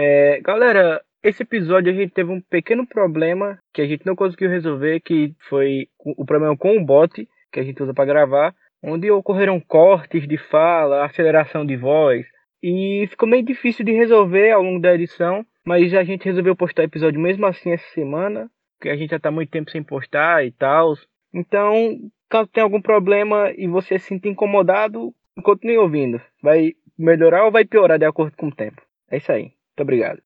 [0.00, 4.48] É, galera, esse episódio a gente teve um pequeno problema que a gente não conseguiu
[4.48, 9.10] resolver, que foi o problema com o bot que a gente usa para gravar, onde
[9.10, 12.24] ocorreram cortes de fala, aceleração de voz,
[12.62, 16.84] e ficou meio difícil de resolver ao longo da edição, mas a gente resolveu postar
[16.84, 20.52] episódio mesmo assim essa semana, porque a gente já tá muito tempo sem postar e
[20.52, 20.94] tal.
[21.34, 25.12] Então, caso tenha algum problema e você se sinta incomodado,
[25.42, 26.20] continue ouvindo.
[26.40, 28.80] Vai melhorar ou vai piorar de acordo com o tempo.
[29.10, 29.57] É isso aí.
[29.78, 30.20] Muito obrigado.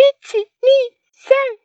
[0.00, 1.58] It's me, Sam.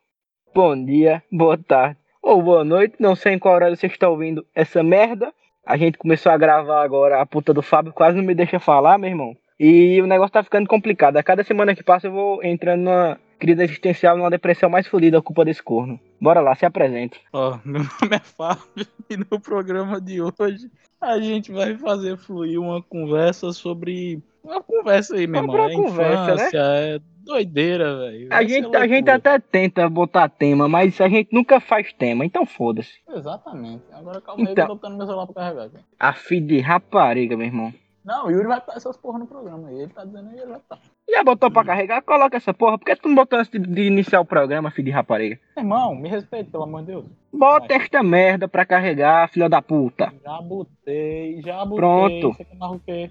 [0.54, 2.96] Bom dia, boa tarde ou boa noite.
[3.00, 5.32] Não sei em qual horário você está ouvindo essa merda.
[5.64, 7.22] A gente começou a gravar agora.
[7.22, 9.34] A puta do Fábio quase não me deixa falar, meu irmão.
[9.58, 11.16] E o negócio tá ficando complicado.
[11.16, 15.16] A cada semana que passa eu vou entrando numa crise existencial, numa depressão mais fodida,
[15.16, 15.98] a culpa desse corno.
[16.20, 17.18] Bora lá, se apresente.
[17.32, 22.18] Ó, oh, meu nome é Fábio e no programa de hoje a gente vai fazer
[22.18, 24.22] fluir uma conversa sobre.
[24.44, 25.64] Uma conversa aí, meu irmão.
[25.64, 26.34] É conversa, né?
[26.34, 26.96] infância, né?
[26.96, 28.28] é doideira, velho.
[28.30, 32.44] A gente, a gente até tenta botar tema, mas a gente nunca faz tema, então
[32.44, 32.92] foda-se.
[33.08, 33.82] Exatamente.
[33.90, 35.64] Agora calma então, aí, eu tô botando meu celular pra carregar.
[35.64, 35.78] Aqui.
[35.98, 37.72] A filha de rapariga, meu irmão.
[38.04, 39.72] Não, o Yuri vai estar essas porra no programa.
[39.72, 40.78] Ele tá dizendo aí, ele vai estar.
[41.10, 42.02] Já botou pra carregar?
[42.02, 42.78] Coloca essa porra.
[42.78, 45.40] Por que tu não botou antes de iniciar o programa, filho de rapariga?
[45.56, 47.06] Irmão, me respeite, pelo amor de Deus.
[47.32, 47.78] Bota Vai.
[47.78, 50.12] esta merda pra carregar, filha da puta.
[50.22, 51.76] Já botei, já botei.
[51.76, 52.32] Pronto.
[52.34, 53.10] Você quer o quê?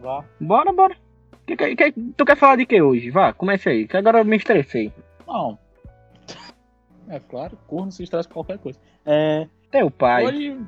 [0.00, 0.24] Vá.
[0.40, 0.96] Bora, bora.
[1.46, 3.10] Que, que, que, tu quer falar de que hoje?
[3.10, 4.92] Vá, comece aí, que agora eu me estressei.
[5.26, 5.58] Não.
[7.08, 8.78] É claro, corno se estressa com qualquer coisa.
[9.04, 9.46] É.
[9.70, 10.24] Teu pai.
[10.24, 10.58] Hoje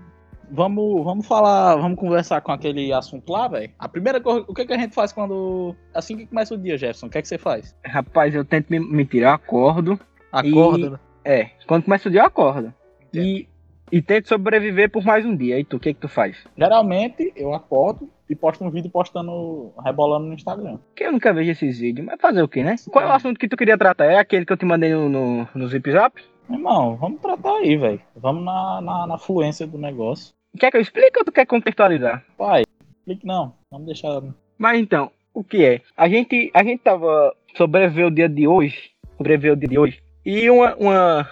[0.50, 3.70] Vamos, vamos falar, vamos conversar com aquele assunto lá, velho.
[3.78, 5.76] A primeira coisa, o que, que a gente faz quando.
[5.92, 7.06] Assim que começa o dia, Jefferson?
[7.06, 7.76] O que é que você faz?
[7.84, 10.00] Rapaz, eu tento me, me tirar, acordo.
[10.32, 10.90] Acordo, e...
[10.90, 10.98] né?
[11.24, 12.72] É, quando começa o dia, eu acordo.
[13.14, 13.18] É.
[13.18, 13.48] E,
[13.90, 15.58] e tento sobreviver por mais um dia.
[15.58, 16.36] E tu, o que que tu faz?
[16.56, 20.78] Geralmente, eu acordo e posto um vídeo postando, rebolando no Instagram.
[20.94, 22.76] Que eu nunca vejo esses vídeos, mas fazer o que, né?
[22.90, 24.06] Qual é o assunto que tu queria tratar?
[24.06, 26.22] É aquele que eu te mandei no, no, no Zip Zap?
[26.50, 28.00] Irmão, vamos tratar aí, velho.
[28.16, 30.32] Vamos na, na, na fluência do negócio.
[30.58, 32.24] Quer que eu explique ou tu quer contextualizar?
[32.36, 32.62] Pai,
[32.98, 33.54] explique não.
[33.70, 34.22] Vamos deixar.
[34.56, 35.82] Mas então, o que é?
[35.96, 38.90] A gente, a gente tava sobreviver o dia de hoje.
[39.16, 40.02] Sobreviver o dia de hoje.
[40.24, 41.28] E uma, uma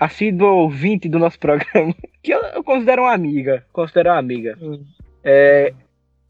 [0.00, 3.64] assídua ouvinte do nosso programa, que eu, eu considero uma amiga.
[3.72, 4.56] Considero uma amiga.
[4.60, 4.84] Hum.
[5.24, 5.72] É,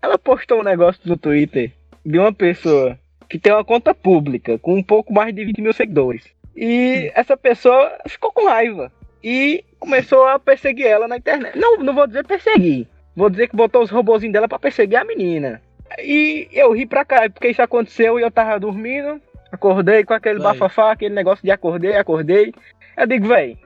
[0.03, 1.73] ela postou um negócio no Twitter
[2.05, 5.73] de uma pessoa que tem uma conta pública com um pouco mais de 20 mil
[5.73, 6.25] seguidores.
[6.57, 7.13] E hum.
[7.15, 8.93] essa pessoa ficou com raiva
[9.23, 11.59] e começou a perseguir ela na internet.
[11.59, 12.87] Não, não vou dizer perseguir.
[13.15, 15.61] Vou dizer que botou os robôzinhos dela para perseguir a menina.
[15.99, 19.21] E eu ri pra cá, porque isso aconteceu e eu tava dormindo.
[19.51, 20.45] Acordei com aquele véi.
[20.45, 22.55] bafafá, aquele negócio de acordei, acordei.
[22.97, 23.59] Eu digo, véi,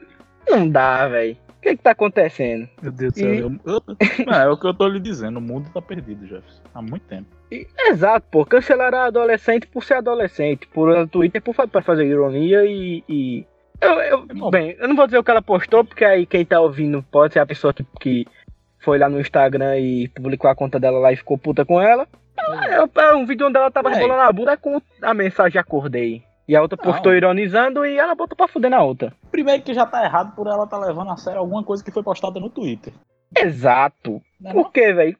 [0.48, 1.36] não dá, véi.
[1.64, 2.68] O que que tá acontecendo?
[2.82, 3.34] Meu Deus do céu.
[3.34, 3.82] Eu, eu,
[4.26, 5.38] não, é o que eu tô lhe dizendo.
[5.38, 6.60] O mundo tá perdido, Jefferson.
[6.74, 7.26] Há muito tempo.
[7.50, 8.44] E, exato, pô.
[8.44, 10.68] Cancelaram a adolescente por ser adolescente.
[10.68, 13.46] Por Twitter por, pra fazer ironia e, e
[13.80, 16.60] eu, eu, bem, eu não vou dizer o que ela postou, porque aí quem tá
[16.60, 18.26] ouvindo pode ser a pessoa que, que
[18.78, 22.06] foi lá no Instagram e publicou a conta dela lá e ficou puta com ela.
[22.38, 23.94] É, é um vídeo onde ela tava é.
[23.94, 26.22] rebolando a bunda com a mensagem acordei.
[26.46, 27.16] E a outra postou não.
[27.16, 29.14] ironizando e ela botou pra fuder na outra.
[29.34, 32.04] Primeiro que já tá errado por ela tá levando a sério alguma coisa que foi
[32.04, 32.92] postada no Twitter.
[33.36, 34.22] Exato.
[34.40, 35.18] Não é por quê, velho?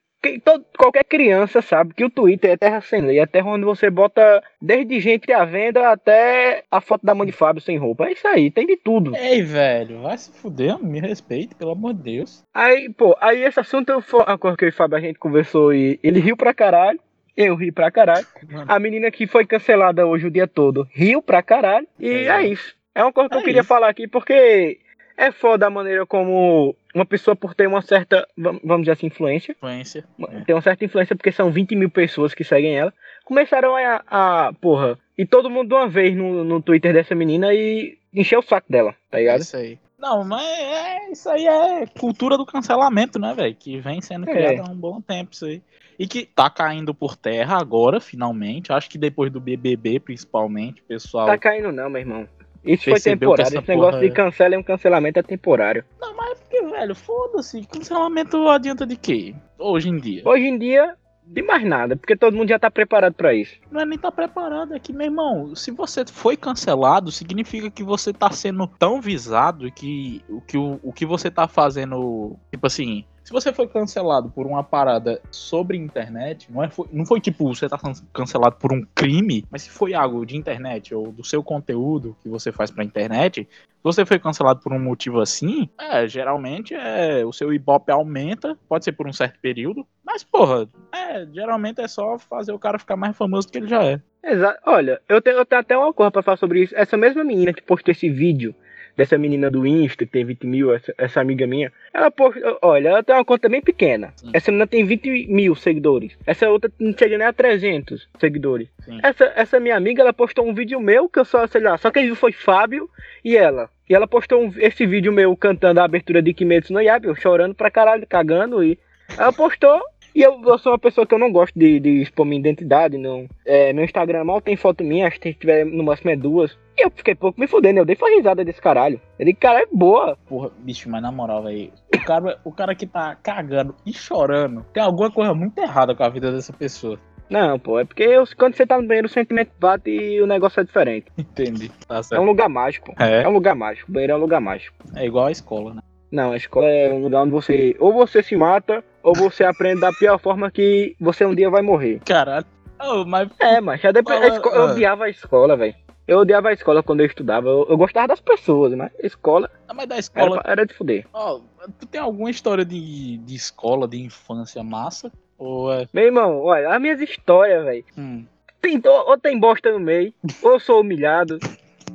[0.79, 4.43] qualquer criança sabe que o Twitter é terra sem lei, é terra onde você bota
[4.63, 8.07] desde gente à venda até a foto da mãe de Fábio sem roupa.
[8.07, 9.15] É isso aí, tem de tudo.
[9.17, 12.45] Ei, velho, vai se fuder, me respeite, pelo amor de Deus.
[12.55, 15.99] Aí, pô, aí esse assunto foi uma coisa que o Fábio a gente conversou e
[16.05, 17.01] ele riu pra caralho.
[17.37, 18.27] Eu ri pra caralho.
[18.49, 18.65] Mano.
[18.69, 21.87] A menina que foi cancelada hoje o dia todo riu pra caralho.
[21.99, 22.77] E é, é isso.
[22.95, 23.69] É uma coisa que é eu queria isso.
[23.69, 24.79] falar aqui porque
[25.17, 29.53] é foda a maneira como uma pessoa, por ter uma certa, vamos dizer assim, influência.
[29.53, 30.05] Influência.
[30.29, 30.41] É.
[30.43, 32.93] Tem uma certa influência porque são 20 mil pessoas que seguem ela.
[33.25, 37.53] Começaram a, a porra, e todo mundo de uma vez no, no Twitter dessa menina
[37.53, 39.39] e encheu o saco dela, tá ligado?
[39.39, 39.79] É isso aí.
[39.99, 43.55] Não, mas é, isso aí é cultura do cancelamento, né, velho?
[43.55, 44.61] Que vem sendo criada é.
[44.61, 45.63] há um bom tempo, isso aí.
[45.99, 48.73] E que tá caindo por terra agora, finalmente.
[48.73, 51.27] Acho que depois do BBB, principalmente, pessoal.
[51.27, 52.29] Tá caindo não, meu irmão.
[52.65, 53.59] Isso foi temporário.
[53.59, 55.85] Esse negócio de é- cancela e um cancelamento é temporário.
[56.01, 57.67] Não, mas é porque, velho, foda-se.
[57.67, 59.35] Cancelamento adianta de quê?
[59.59, 60.23] Hoje em dia.
[60.25, 60.97] Hoje em dia,
[61.27, 63.55] de mais nada, porque todo mundo já tá preparado para isso.
[63.71, 67.83] Não é nem tá preparado, é que, meu irmão, se você foi cancelado, significa que
[67.83, 72.67] você tá sendo tão visado que o que, o, o que você tá fazendo, tipo
[72.67, 77.23] assim, Se você foi cancelado por uma parada sobre internet, não, é, foi, não foi
[77.23, 77.81] tipo você tá
[78.13, 82.29] cancelado por um crime, mas se foi algo de internet ou do seu conteúdo que
[82.29, 87.25] você faz pra internet, se você foi cancelado por um motivo assim, é, geralmente é,
[87.25, 91.89] o seu Ibope aumenta, pode ser por um certo período, mas porra, é, geralmente é
[91.89, 94.03] só fazer o cara ficar mais famoso do que ele já é.
[94.23, 94.59] Exato.
[94.67, 96.75] Olha, eu tenho, eu tenho até uma coisa pra falar sobre isso.
[96.75, 98.55] Essa mesma menina que postou esse vídeo
[98.97, 102.89] dessa menina do Insta, que tem 20 mil, essa, essa amiga minha, ela posta, olha,
[102.89, 104.13] ela tem uma conta bem pequena.
[104.17, 104.31] Sim.
[104.33, 106.17] Essa menina tem 20 mil seguidores.
[106.27, 108.69] Essa outra não chega nem a 300 seguidores.
[109.03, 111.91] Essa, essa minha amiga, ela postou um vídeo meu, que eu só, sei lá, só
[111.91, 112.89] quem viu foi Fábio
[113.25, 113.69] e ela.
[113.89, 117.15] E ela postou um, esse vídeo meu cantando a abertura de Kimetsu no Yaiba, eu
[117.15, 118.79] chorando pra caralho, cagando, e
[119.19, 119.81] ela postou
[120.15, 122.97] e eu, eu, sou uma pessoa que eu não gosto de, de expor minha identidade.
[122.97, 123.27] Não.
[123.45, 126.57] É, meu Instagram mal tem foto minha, acho que tiver no máximo é duas.
[126.79, 129.01] E eu fiquei pouco me fudendo, eu dei foi risada desse caralho.
[129.19, 130.17] Ele, cara, é boa.
[130.29, 131.73] Porra, bicho, mas na moral, velho.
[131.93, 136.05] O cara, o cara que tá cagando e chorando, tem alguma coisa muito errada com
[136.05, 136.99] a vida dessa pessoa.
[137.29, 140.27] Não, pô, é porque eu, quando você tá no banheiro o sentimento bate e o
[140.27, 141.07] negócio é diferente.
[141.17, 141.71] Entendi.
[141.89, 142.95] Tá é um lugar mágico.
[142.99, 143.23] É.
[143.23, 143.91] é um lugar mágico.
[143.91, 144.77] O banheiro é um lugar mágico.
[144.95, 145.81] É igual a escola, né?
[146.13, 149.83] Não, a escola é um lugar onde você ou você se mata ou você aprende
[149.83, 152.01] da pior forma que você um dia vai morrer.
[152.05, 152.47] Caralho.
[152.81, 153.29] Oh, mas...
[153.39, 154.35] É, mas já depois Fala...
[154.35, 154.73] escola, eu ah.
[154.73, 155.75] odiava a escola, velho.
[156.09, 157.49] Eu odiava a escola quando eu estudava.
[157.49, 159.51] Eu, eu, gostava das pessoas, mas escola.
[159.69, 160.41] Ah, mas da escola.
[160.41, 161.07] Era, era de fuder.
[161.13, 161.41] Oh,
[161.79, 165.13] tu tem alguma história de, de escola, de infância massa?
[165.39, 165.87] Ou é...
[165.93, 167.85] Meu irmão, olha, as minhas histórias, velho.
[167.97, 168.27] Hum.
[168.61, 170.13] Tem, ou, ou tem bosta no meio,
[170.43, 171.39] ou eu sou humilhado,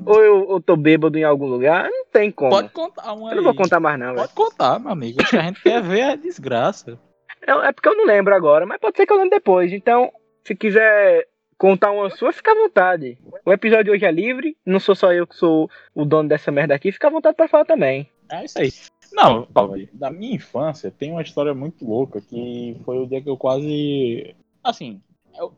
[0.06, 2.51] ou eu, eu tô bêbado em algum lugar, não tem como.
[2.51, 5.22] Pode contar uma Eu não vou contar mais não, Pode contar, meu amigo.
[5.22, 7.00] O que a gente quer ver é a desgraça.
[7.46, 9.72] É, é porque eu não lembro agora, mas pode ser que eu lembre depois.
[9.72, 10.12] Então,
[10.44, 13.18] se quiser contar uma sua, fica à vontade.
[13.46, 16.74] O episódio hoje é livre, não sou só eu que sou o dono dessa merda
[16.74, 18.10] aqui, fica à vontade pra falar também.
[18.31, 18.72] É isso aí.
[19.12, 19.48] Não,
[19.94, 24.36] da minha infância tem uma história muito louca que foi o dia que eu quase.
[24.63, 25.02] Assim,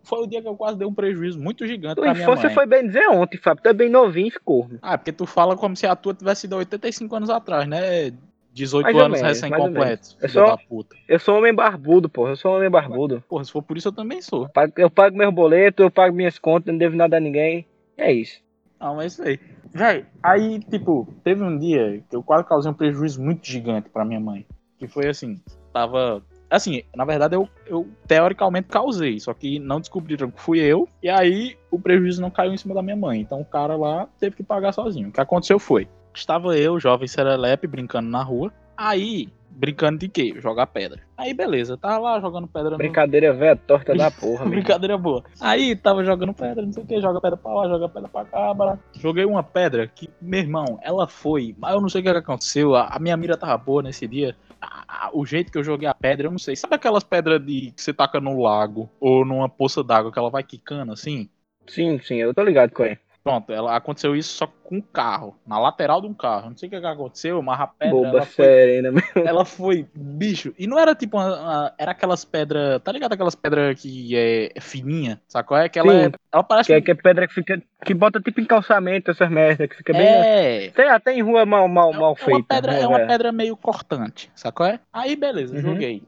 [0.04, 2.36] foi o dia que eu quase dei um prejuízo muito gigante Tua pra minha mãe.
[2.36, 3.64] Você foi bem dizer ontem, Fábio.
[3.64, 4.70] Tu é bem novinho ficou.
[4.82, 8.12] Ah, porque tu fala como se a tua tivesse sido 85 anos atrás, né?
[8.54, 10.18] 18 mais anos recém-completos.
[10.22, 10.60] Eu, sou,
[11.08, 12.28] eu sou homem barbudo, pô.
[12.28, 13.24] Eu sou homem barbudo.
[13.28, 14.44] Porra, se for por isso, eu também sou.
[14.44, 17.66] Eu pago, eu pago meus boletos, eu pago minhas contas, não devo nada a ninguém.
[17.98, 18.42] É isso.
[18.80, 19.40] Ah, mas é isso aí.
[19.74, 24.04] Véi, aí, tipo, teve um dia que eu quase causei um prejuízo muito gigante pra
[24.04, 24.46] minha mãe.
[24.78, 25.40] Que foi assim,
[25.72, 30.88] tava Assim, na verdade, eu, eu teoricamente causei, só que não descobriram que fui eu,
[31.02, 33.22] e aí o prejuízo não caiu em cima da minha mãe.
[33.22, 35.08] Então o cara lá teve que pagar sozinho.
[35.08, 38.52] O que aconteceu foi: estava eu, jovem serelepe, brincando na rua.
[38.76, 40.34] Aí Brincando de quê?
[40.38, 41.02] Jogar pedra.
[41.18, 42.78] Aí beleza, tava lá jogando pedra.
[42.78, 43.40] Brincadeira no...
[43.40, 44.46] velha, torta da porra.
[44.46, 45.24] Brincadeira boa.
[45.40, 48.26] Aí tava jogando pedra, não sei o que, joga pedra pra lá, joga pedra pra
[48.26, 48.80] cá, bara.
[48.94, 51.56] Joguei uma pedra que, meu irmão, ela foi.
[51.60, 52.76] Mas eu não sei o que aconteceu.
[52.76, 54.36] A, a minha mira tava boa nesse dia.
[54.60, 56.56] A, a, o jeito que eu joguei a pedra, eu não sei.
[56.56, 60.30] Sabe aquelas pedras de que você taca no lago ou numa poça d'água que ela
[60.30, 61.30] vai quicando assim?
[61.68, 63.00] Sim, sim, eu tô ligado com ele.
[63.24, 66.50] Pronto, ela aconteceu isso só com um carro, na lateral de um carro.
[66.50, 67.96] Não sei o que, que aconteceu, mas a pedra.
[67.96, 68.46] Boba ela foi.
[69.26, 70.54] Ela foi, bicho.
[70.58, 72.82] E não era tipo uma, uma, Era aquelas pedras.
[72.82, 73.14] Tá ligado?
[73.14, 75.56] Aquelas pedras que é fininha, sacou?
[75.56, 76.68] É que ela, é, ela parece.
[76.68, 77.62] Que, é, que é pedra que fica.
[77.86, 80.08] Que bota tipo em calçamento essas merdas, que fica bem.
[80.08, 80.72] É.
[80.72, 82.56] Tem até em rua mal, mal, é, mal é feita.
[82.56, 84.66] Pedra, é uma pedra meio cortante, sacou?
[84.66, 84.80] É?
[84.92, 85.62] Aí beleza, uhum.
[85.62, 86.04] joguei.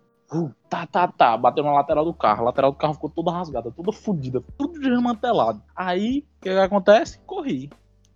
[0.69, 1.37] Tá, tá, tá.
[1.37, 2.41] Bateu na lateral do carro.
[2.41, 5.61] A lateral do carro ficou toda rasgada, toda fodida, tudo desmantelado.
[5.75, 7.19] Aí, o que, que acontece?
[7.25, 7.69] Corri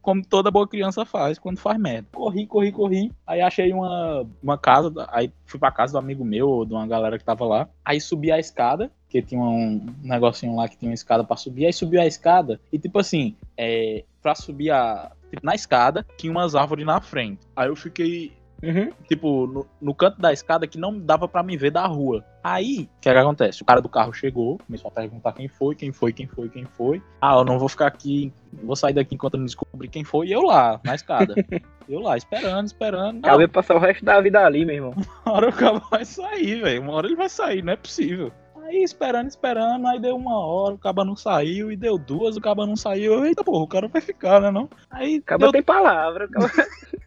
[0.07, 2.07] como toda boa criança faz quando faz merda.
[2.13, 3.11] Corri, corri, corri.
[3.27, 7.17] Aí achei uma, uma casa, aí fui pra casa do amigo meu, de uma galera
[7.17, 7.67] que tava lá.
[7.83, 11.65] Aí subi a escada, que tinha um negocinho lá que tinha uma escada para subir.
[11.65, 15.11] Aí subiu a escada e, tipo assim, é, pra subir a.
[15.29, 17.45] Tipo, na escada, tinha umas árvores na frente.
[17.53, 18.31] Aí eu fiquei
[18.63, 18.91] Uhum.
[19.07, 22.23] Tipo, no, no, canto da escada que não dava para me ver da rua.
[22.43, 23.61] Aí, o que, é que acontece?
[23.61, 26.65] O cara do carro chegou, começou a perguntar quem foi, quem foi, quem foi, quem
[26.65, 27.01] foi.
[27.21, 28.33] Ah, eu não vou ficar aqui,
[28.63, 30.27] vou sair daqui enquanto eu não descobrir quem foi.
[30.27, 31.35] E eu lá, na escada.
[31.87, 33.19] eu lá, esperando, esperando.
[33.19, 34.93] Acabei de passar o resto da vida ali, meu irmão.
[35.25, 36.81] Uma hora o cara vai sair, velho.
[36.81, 38.31] Uma hora ele vai sair, não é possível.
[38.63, 42.41] Aí esperando, esperando, aí deu uma hora, o caba não saiu, e deu duas, o
[42.41, 43.25] caba não saiu.
[43.25, 44.69] Eita porra, o cara vai ficar, né não?
[44.91, 45.21] Aí.
[45.21, 45.51] Caba deu...
[45.53, 46.51] tem palavra, caba...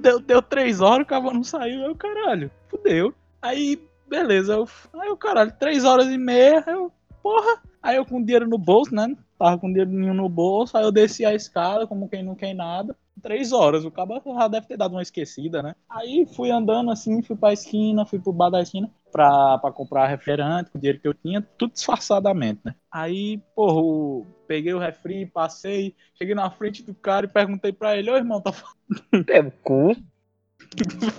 [0.00, 3.14] deu, deu três horas, o caba não saiu, aí o caralho, fudeu.
[3.40, 4.68] Aí, beleza, eu...
[5.00, 7.62] aí o caralho, três horas e meia, eu, porra.
[7.82, 9.16] Aí eu com dinheiro no bolso, né?
[9.38, 12.96] Tava com dinheiro no bolso, aí eu desci a escada, como quem não quer nada
[13.22, 13.84] três horas.
[13.84, 15.74] O cabo já deve ter dado uma esquecida, né?
[15.88, 20.08] Aí fui andando assim, fui pra esquina, fui pro bar da esquina pra, pra comprar
[20.08, 22.74] refrigerante, com o dinheiro que eu tinha, tudo disfarçadamente, né?
[22.92, 28.10] Aí, porra, peguei o refri, passei, cheguei na frente do cara e perguntei pra ele,
[28.10, 28.52] ô irmão, tá
[29.30, 29.96] É o cu.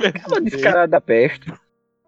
[0.05, 1.51] Aquela descarada da peste.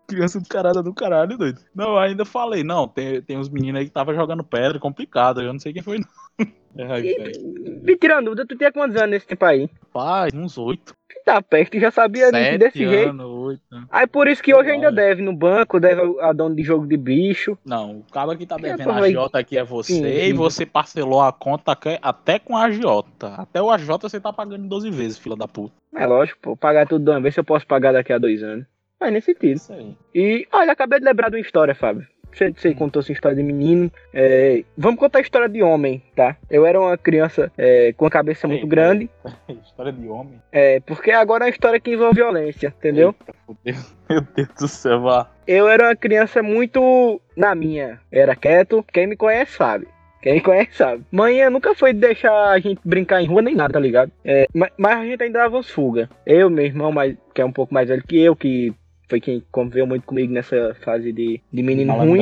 [0.07, 1.59] Criança do caralho do caralho, doido.
[1.73, 5.51] Não, ainda falei, não, tem, tem uns meninos aí que tava jogando pedra complicado, eu
[5.51, 6.47] não sei quem foi, não.
[6.77, 9.67] É, e, me tirando tu tinha quantos anos nesse tempo aí?
[9.91, 10.93] Pai, uns oito.
[11.29, 13.23] Tá perto, já sabia Sete desse anos, jeito.
[13.23, 13.87] Oito.
[13.91, 16.97] Aí por isso que hoje ainda deve no banco, deve a dono de jogo de
[16.97, 17.55] bicho.
[17.63, 20.07] Não, o cara que tá devendo a agiota aqui é você sim, sim.
[20.07, 23.35] e você parcelou a conta até com a agiota.
[23.37, 25.71] Até o agiota você tá pagando 12 vezes, fila da puta.
[25.95, 28.41] É lógico, pô, pagar tudo de uma vez se eu posso pagar daqui a dois
[28.41, 28.65] anos.
[28.97, 29.57] Faz nesse sentido.
[29.57, 29.95] Isso aí.
[30.15, 32.07] E, olha, acabei de lembrar de uma história, Fábio.
[32.31, 33.91] Você, você contou sua história de menino.
[34.13, 36.35] É, vamos contar a história de homem, tá?
[36.49, 39.09] Eu era uma criança é, com a cabeça muito grande.
[39.63, 40.41] história de homem?
[40.51, 43.15] É, porque agora é uma história que envolve violência, entendeu?
[43.65, 45.29] Eita, meu Deus do céu, vá.
[45.47, 47.99] Eu era uma criança muito na minha.
[48.11, 48.85] Era quieto.
[48.93, 49.87] Quem me conhece sabe.
[50.21, 51.03] Quem me conhece sabe.
[51.11, 54.11] Manhã nunca foi deixar a gente brincar em rua nem nada, tá ligado?
[54.23, 56.09] É, mas, mas, a gente ainda dava fuga.
[56.25, 58.73] Eu, meu irmão, mais, que é um pouco mais velho que eu, que
[59.09, 62.21] foi quem conviveu muito comigo nessa fase de, de menino ruim.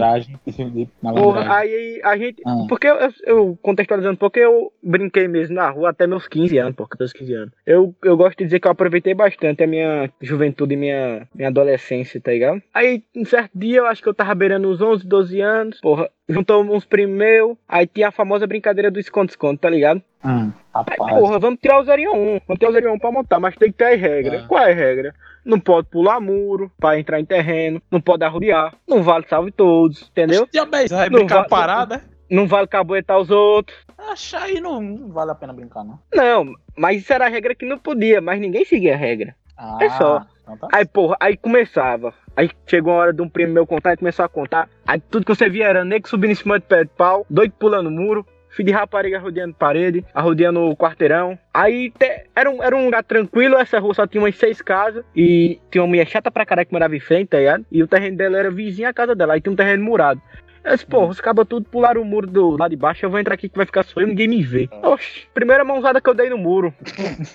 [1.02, 2.42] Porra, aí a gente.
[2.46, 2.66] Ah.
[2.68, 6.88] Porque eu, eu, contextualizando, porque eu brinquei mesmo na rua até meus 15 anos, por
[6.88, 7.54] 14, 15 anos.
[7.66, 11.50] Eu, eu gosto de dizer que eu aproveitei bastante a minha juventude e minha, minha
[11.50, 12.62] adolescência, tá ligado?
[12.74, 16.10] Aí, um certo dia, eu acho que eu tava beirando uns 11, 12 anos, porra,
[16.28, 20.02] juntou uns primeiros, aí tinha a famosa brincadeira do esconde-esconde, tá ligado?
[20.26, 23.72] Hum, aí, porra, vamos tirar o 01, vamos tirar o 01 pra montar, mas tem
[23.72, 24.38] que ter a regra.
[24.38, 24.48] É.
[24.48, 25.14] Qual é a regra?
[25.48, 30.10] não pode pular muro para entrar em terreno, não pode arrodear, não vale salve todos,
[30.12, 30.48] entendeu?
[30.90, 33.78] Vai brincar vale, parada, Não vale caboetar os outros.
[33.98, 35.98] Acha aí não, não, vale a pena brincar, não.
[36.14, 39.34] Não, mas isso era a regra que não podia, mas ninguém seguia a regra.
[39.58, 40.26] Ah, é só.
[40.48, 40.68] Então tá.
[40.72, 42.14] Aí, porra, aí começava.
[42.36, 44.70] Aí chegou a hora de um primo meu contar e começou a contar.
[44.86, 47.54] Aí tudo que você via era nego subindo em cima de pé de pau, doido
[47.60, 51.38] pulando muro, filho de rapariga rodeando parede, rodeando o quarteirão.
[51.54, 55.04] Aí te, era, um, era um lugar tranquilo, essa rua só tinha umas seis casas.
[55.16, 57.66] E tinha uma mulher chata pra caralho que morava em frente, tá ligado?
[57.72, 59.34] E o terreno dela era vizinho à casa dela.
[59.34, 60.22] Aí tinha um terreno murado.
[60.64, 63.20] Eu disse, pô, os cabos tudo pularam o muro do lado de baixo, eu vou
[63.20, 64.68] entrar aqui que vai ficar só eu, ninguém me vê.
[64.84, 66.74] Oxi, primeira mãozada que eu dei no muro.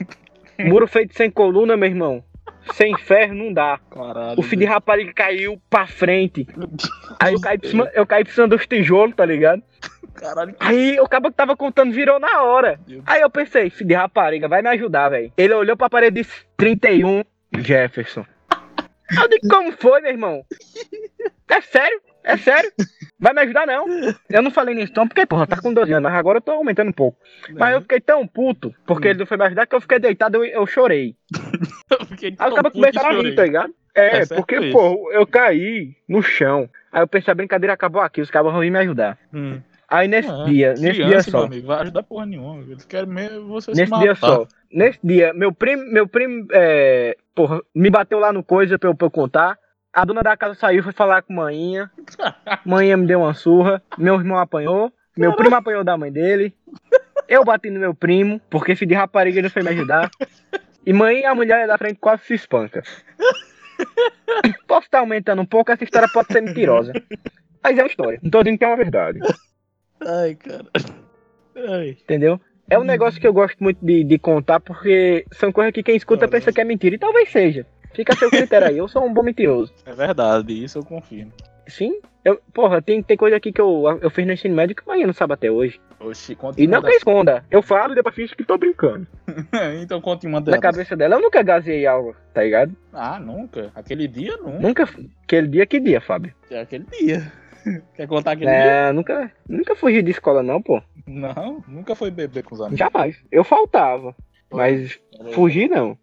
[0.60, 2.22] muro feito sem coluna, meu irmão.
[2.74, 3.78] Sem ferro não dá.
[3.90, 6.46] Caralho, o filho de rapariga caiu pra frente.
[7.18, 9.62] Aí eu caí, por cima, eu caí por cima dos tijolos, tá ligado?
[10.14, 10.54] Caralho.
[10.60, 12.80] Aí o cabo que tava contando virou na hora.
[13.06, 15.32] Aí eu pensei, filho de rapariga, vai me ajudar, velho.
[15.36, 17.24] Ele olhou pra parede e disse: 31,
[17.58, 18.24] Jefferson.
[19.16, 20.44] eu digo, como foi, meu irmão?
[21.48, 22.00] É sério?
[22.24, 22.72] É sério?
[23.18, 23.86] Vai me ajudar, não.
[24.30, 26.52] Eu não falei nisso, não, porque, porra, tá com 12 anos, mas agora eu tô
[26.52, 27.18] aumentando um pouco.
[27.58, 30.44] Mas eu fiquei tão puto, porque ele não foi me ajudar, que eu fiquei deitado
[30.44, 31.16] e eu, eu chorei.
[32.26, 33.74] eu fiquei Aí o cara começou a rir, tá ligado?
[33.94, 36.68] É, é porque, pô, eu caí no chão.
[36.90, 39.18] Aí eu pensei, a brincadeira acabou aqui, os cabos vão vir me ajudar.
[39.32, 39.60] Hum.
[39.88, 41.44] Aí nesse é, dia, nesse criança, dia só.
[41.44, 42.62] Amigo, vai ajudar porra nenhuma.
[42.62, 44.46] Eles querem mesmo você Nesse dia só.
[44.72, 48.94] Nesse dia, meu primo, meu primo, é, porra, me bateu lá no coisa pra eu,
[48.94, 49.58] pra eu contar.
[49.92, 51.90] A dona da casa saiu, foi falar com manhinha.
[52.64, 53.82] manhinha me deu uma surra.
[53.98, 54.90] Meu irmão apanhou.
[55.14, 56.54] Meu primo apanhou da mãe dele.
[57.28, 60.10] Eu bati no meu primo, porque filho de rapariga não foi me ajudar.
[60.84, 62.82] E mãe, a mulher da frente quase se espanca.
[64.66, 66.92] Posso estar aumentando um pouco, essa história pode ser mentirosa.
[67.62, 68.18] Mas é uma história.
[68.22, 69.18] Não tô dizendo que é uma verdade.
[70.00, 70.64] Ai, cara.
[71.68, 71.90] Ai.
[71.90, 72.40] Entendeu?
[72.70, 75.96] É um negócio que eu gosto muito de, de contar, porque são coisas que quem
[75.96, 76.94] escuta pensa que é mentira.
[76.94, 77.66] E talvez seja.
[77.94, 78.78] Fica a seu critério aí.
[78.78, 79.72] Eu sou um bom mentiroso.
[79.84, 81.32] É verdade, isso eu confirmo.
[81.66, 82.00] Sim.
[82.24, 85.06] Eu, porra, tem, tem coisa aqui que eu, eu fiz no ensino médio que amanhã
[85.06, 85.80] não sabe até hoje.
[85.98, 87.44] Oxi, e não que esconda.
[87.50, 89.06] Eu falo e depois finge que tô brincando.
[89.82, 90.60] então conte uma delas.
[90.60, 92.76] Na cabeça dela eu nunca gazei algo, tá ligado?
[92.92, 93.72] Ah, nunca?
[93.74, 94.58] Aquele dia nunca.
[94.60, 94.88] Nunca.
[95.24, 96.32] Aquele dia que dia, Fábio?
[96.50, 97.32] É aquele dia.
[97.94, 98.92] Quer contar aquele é, dia?
[98.92, 100.80] Nunca, nunca fugi de escola, não, pô.
[101.06, 102.78] Não, nunca foi beber com os amigos.
[102.78, 103.16] Jamais.
[103.30, 104.14] Eu faltava.
[104.52, 105.00] Mas
[105.32, 105.98] fugir não.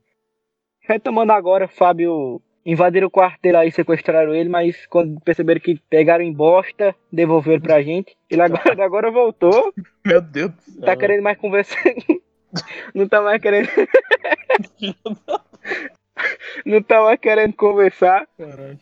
[0.82, 6.34] Retomando agora, Fábio invadiram o quartel aí, sequestraram ele, mas quando perceberam que pegaram em
[6.34, 8.16] bosta, devolveram pra gente.
[8.30, 9.74] Ele agora, agora voltou.
[10.06, 10.86] Meu Deus do céu.
[10.86, 11.82] Tá querendo mais conversar.
[12.94, 13.70] Não tá mais querendo.
[16.66, 18.28] Não tá mais querendo conversar.
[18.38, 18.80] Caralho.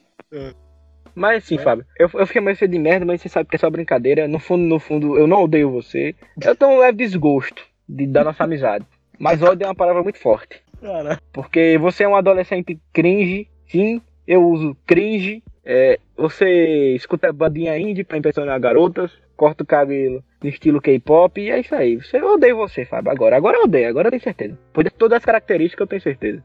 [1.14, 1.58] Mas assim, é.
[1.58, 4.28] Fábio, eu, eu fiquei mais de merda, mas você sabe que é só brincadeira.
[4.28, 6.16] No fundo, no fundo, eu não odeio você.
[6.42, 8.86] Eu tenho um leve desgosto de, da nossa amizade.
[9.18, 10.62] Mas ódio é uma palavra muito forte.
[10.80, 11.20] Cara.
[11.34, 15.44] Porque você é um adolescente cringe, sim, eu uso cringe.
[15.64, 21.52] É, você escuta bandinha indie pra impressionar garotas, corta o cabelo no estilo K-pop e
[21.52, 21.98] é isso aí.
[21.98, 23.36] Você, eu odeio você, Fábio, agora.
[23.36, 24.58] Agora eu odeio, agora eu tenho certeza.
[24.72, 26.44] Por todas as características eu tenho certeza.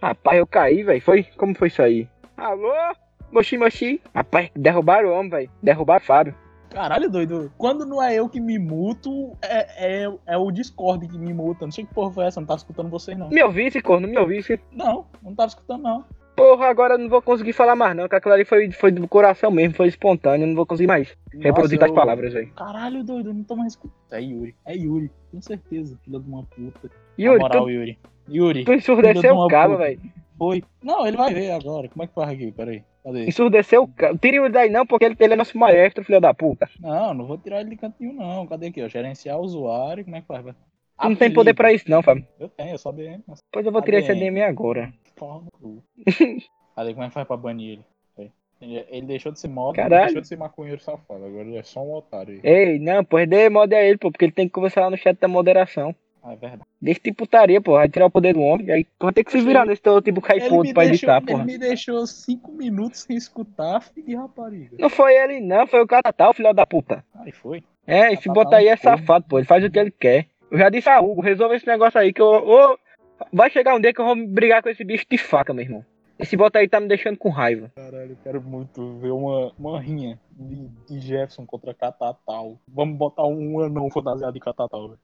[0.00, 1.00] Rapaz, eu caí, velho.
[1.00, 1.24] Foi?
[1.36, 2.08] Como foi isso aí?
[2.36, 2.72] Alô?
[3.32, 4.00] Moshi Moshi.
[4.14, 5.50] Rapaz, derrubaram o homem, velho.
[5.62, 6.34] Derrubaram o Fábio.
[6.70, 7.50] Caralho, doido.
[7.56, 11.64] Quando não é eu que me muto, é, é, é o Discord que me muta.
[11.64, 13.30] Não sei que porra foi essa, não tava escutando vocês, não.
[13.30, 14.60] Me ouvisse, corno, me ouvisse.
[14.72, 16.04] Não, não tava escutando, não.
[16.36, 19.08] Porra, agora eu não vou conseguir falar mais não, que aquilo ali foi, foi do
[19.08, 22.52] coração mesmo, foi espontâneo, não vou conseguir mais reproduzir Nossa, as eu- palavras, velho.
[22.52, 23.96] Caralho, doido, não tô mais escutando.
[24.12, 24.54] É Yuri.
[24.66, 25.10] É Yuri.
[25.32, 26.90] Com certeza, filha de uma puta.
[27.18, 27.98] Yuri, Na moral, tu, Yuri.
[28.28, 28.64] Yuri.
[28.64, 29.98] tu ensurdeceu o cabo, velho.
[30.36, 30.62] Foi.
[30.82, 31.88] Não, ele vai ver agora.
[31.88, 32.52] Como é que faz aqui?
[32.52, 32.82] Peraí.
[33.02, 33.24] Cadê?
[33.24, 34.18] Ensurdeceu o cabo.
[34.18, 36.68] Tire o daí não, porque ele, ele é nosso maestro, filho da puta.
[36.78, 38.46] Não, não vou tirar ele de cantinho, não.
[38.46, 38.88] Cadê aqui, ó?
[38.88, 40.04] Gerenciar o usuário.
[40.04, 40.44] Como é que faz?
[40.44, 42.26] Tu não tem poder pra isso não, Fábio.
[42.38, 43.22] Eu tenho, eu só DM.
[43.26, 44.28] mas Pois eu vou tirar esse ADM.
[44.28, 44.92] ADM agora.
[45.16, 45.82] Porra no cu.
[46.76, 46.92] Cadê?
[46.92, 47.84] Como é que faz pra banir ele?
[48.14, 48.30] Peraí.
[48.60, 50.04] Ele, ele deixou de ser Caralho.
[50.04, 51.24] deixou de ser maconheiro safado.
[51.24, 52.40] Agora ele é só um otário aí.
[52.44, 54.96] Ei, não, pois dê mod a ele, pô, porque ele tem que conversar lá no
[54.96, 55.94] chat da moderação.
[56.22, 56.62] Ah, é verdade.
[56.82, 59.30] Deixa de putaria, pô, vai tirar o poder do homem, aí tu vai ter que
[59.30, 61.44] se virar nesse teu tipo caipudo pra deixou, editar, ele porra.
[61.44, 64.76] me deixou cinco minutos sem escutar, filho de rapariga.
[64.76, 67.04] Não foi ele não, foi o Catatal, filho da puta.
[67.14, 67.62] Aí foi.
[67.86, 70.26] É, esse Catatal botar aí é é safado, pô, ele faz o que ele quer.
[70.50, 72.76] Eu já disse a Hugo, resolva esse negócio aí que eu...
[73.32, 75.84] vai chegar um dia que eu vou brigar com esse bicho de faca, meu irmão.
[76.18, 77.70] Esse bota aí tá me deixando com raiva.
[77.76, 82.58] Caralho, eu quero muito ver uma, uma rinha de, de Jefferson contra Catatal.
[82.66, 85.00] Vamos botar um anão fantasiado de Catatal, velho.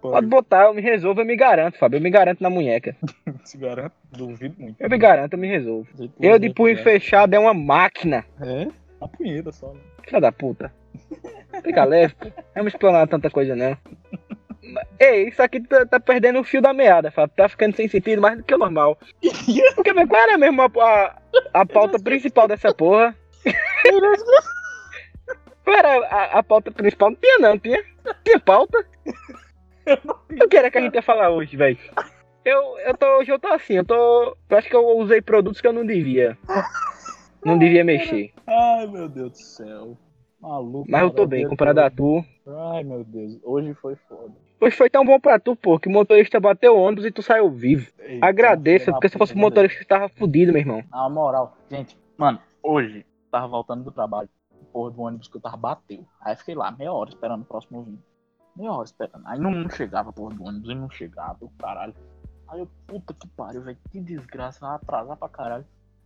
[0.00, 1.98] Pode botar, eu me resolvo, eu me garanto, Fábio.
[1.98, 2.96] Eu me garanto na munheca.
[3.44, 4.80] Se garante, duvido muito.
[4.80, 5.88] Eu me garanto, eu me resolvo.
[5.94, 6.82] Jeito Eu de punho é.
[6.82, 8.24] fechado é uma máquina.
[8.40, 8.66] É?
[9.00, 9.80] A punheta só, né?
[10.04, 10.72] Filha da puta.
[11.62, 12.26] Fica leve, pô.
[12.26, 13.76] Não vamos explanar tanta coisa, não.
[14.98, 17.34] Ei, isso aqui tá, tá perdendo o fio da meada, Fábio.
[17.36, 18.98] Tá ficando sem sentido mais do que o normal.
[19.74, 21.14] Porque, qual era mesmo a, a,
[21.54, 23.14] a pauta principal dessa porra?
[25.64, 27.10] Qual era a, a pauta principal?
[27.10, 27.82] Não tinha, não, tinha.
[28.24, 28.86] Tinha pauta?
[30.42, 31.78] O que era que a gente ia falar hoje, velho?
[32.44, 34.36] Eu, eu tô, hoje eu tô assim, eu tô.
[34.48, 36.36] Eu acho que eu usei produtos que eu não devia.
[37.44, 38.32] Não devia mexer.
[38.46, 39.96] Ai, meu Deus do céu.
[40.40, 40.86] Maluco.
[40.88, 42.24] Mas eu tô bem, comparado a tu.
[42.72, 43.38] Ai, meu Deus.
[43.42, 44.32] Hoje foi foda.
[44.60, 47.22] Hoje foi tão bom pra tu, pô, que o motorista bateu o ônibus e tu
[47.22, 47.92] saiu vivo.
[48.00, 50.82] Eita, Agradeça, porque se fosse o meu motorista, tu tava fudido, meu irmão.
[50.90, 54.28] Na moral, gente, mano, hoje tava voltando do trabalho.
[54.72, 56.04] Porra do ônibus que eu tava bateu.
[56.20, 58.02] Aí fiquei lá, meia hora esperando o próximo vindo.
[58.56, 59.26] Meia hora esperando.
[59.26, 61.94] Aí não, não chegava, porra do ônibus, e não chegava, o caralho.
[62.48, 65.64] Aí eu, puta que pariu, velho, que desgraça, vai atrasar pra caralho.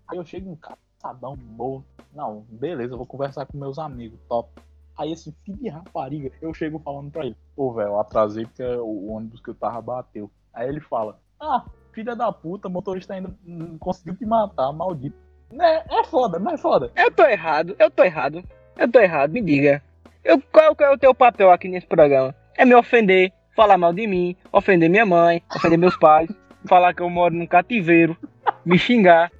[0.08, 1.86] Aí eu chego em casa, sadão, morto.
[2.14, 4.50] Não, beleza, eu vou conversar com meus amigos, top.
[4.98, 8.62] Aí esse filho de rapariga, eu chego falando pra ele, pô, velho, eu atrasei porque
[8.62, 10.30] o ônibus que eu tava bateu.
[10.52, 15.16] Aí ele fala, ah, filha da puta, motorista ainda não conseguiu te matar, maldito.
[15.60, 16.90] É, é foda, não é foda.
[16.96, 18.42] Eu tô errado, eu tô errado.
[18.76, 19.82] Eu tô errado, me diga.
[20.24, 22.34] Eu, qual, qual é o teu papel aqui nesse programa?
[22.56, 26.30] É me ofender, falar mal de mim, ofender minha mãe, ofender meus pais,
[26.66, 28.16] falar que eu moro num cativeiro,
[28.64, 29.30] me xingar,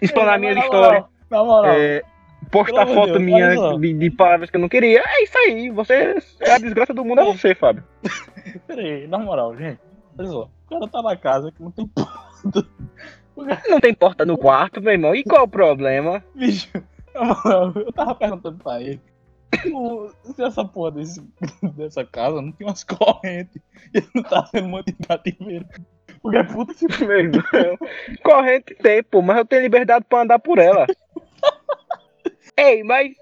[0.00, 2.02] explanar Na minhas moral, histórias, Na moral, é,
[2.50, 5.02] postar Pelo foto Deus, minha de, de palavras que eu não queria.
[5.06, 6.14] É isso aí, você.
[6.40, 7.84] É a desgraça do mundo é você, Fábio.
[8.66, 9.80] peraí, na moral, gente.
[10.18, 12.66] Olha só, o cara tá na casa que não tem porta.
[13.36, 15.14] Cara, Não tem porta no quarto, meu irmão.
[15.14, 16.24] E qual o problema?
[16.34, 16.68] bicho,
[17.14, 19.00] na moral, eu tava perguntando pra ele.
[19.72, 21.22] o- Se essa porra desse,
[21.76, 23.62] dessa casa não tem umas correntes
[23.94, 25.66] e não tá sendo muito de cativeiro.
[26.20, 27.42] Porque é puta que Meu irmão.
[28.24, 30.84] Corrente tem, pô, mas eu tenho liberdade pra andar por ela.
[32.58, 33.12] Ei, mas.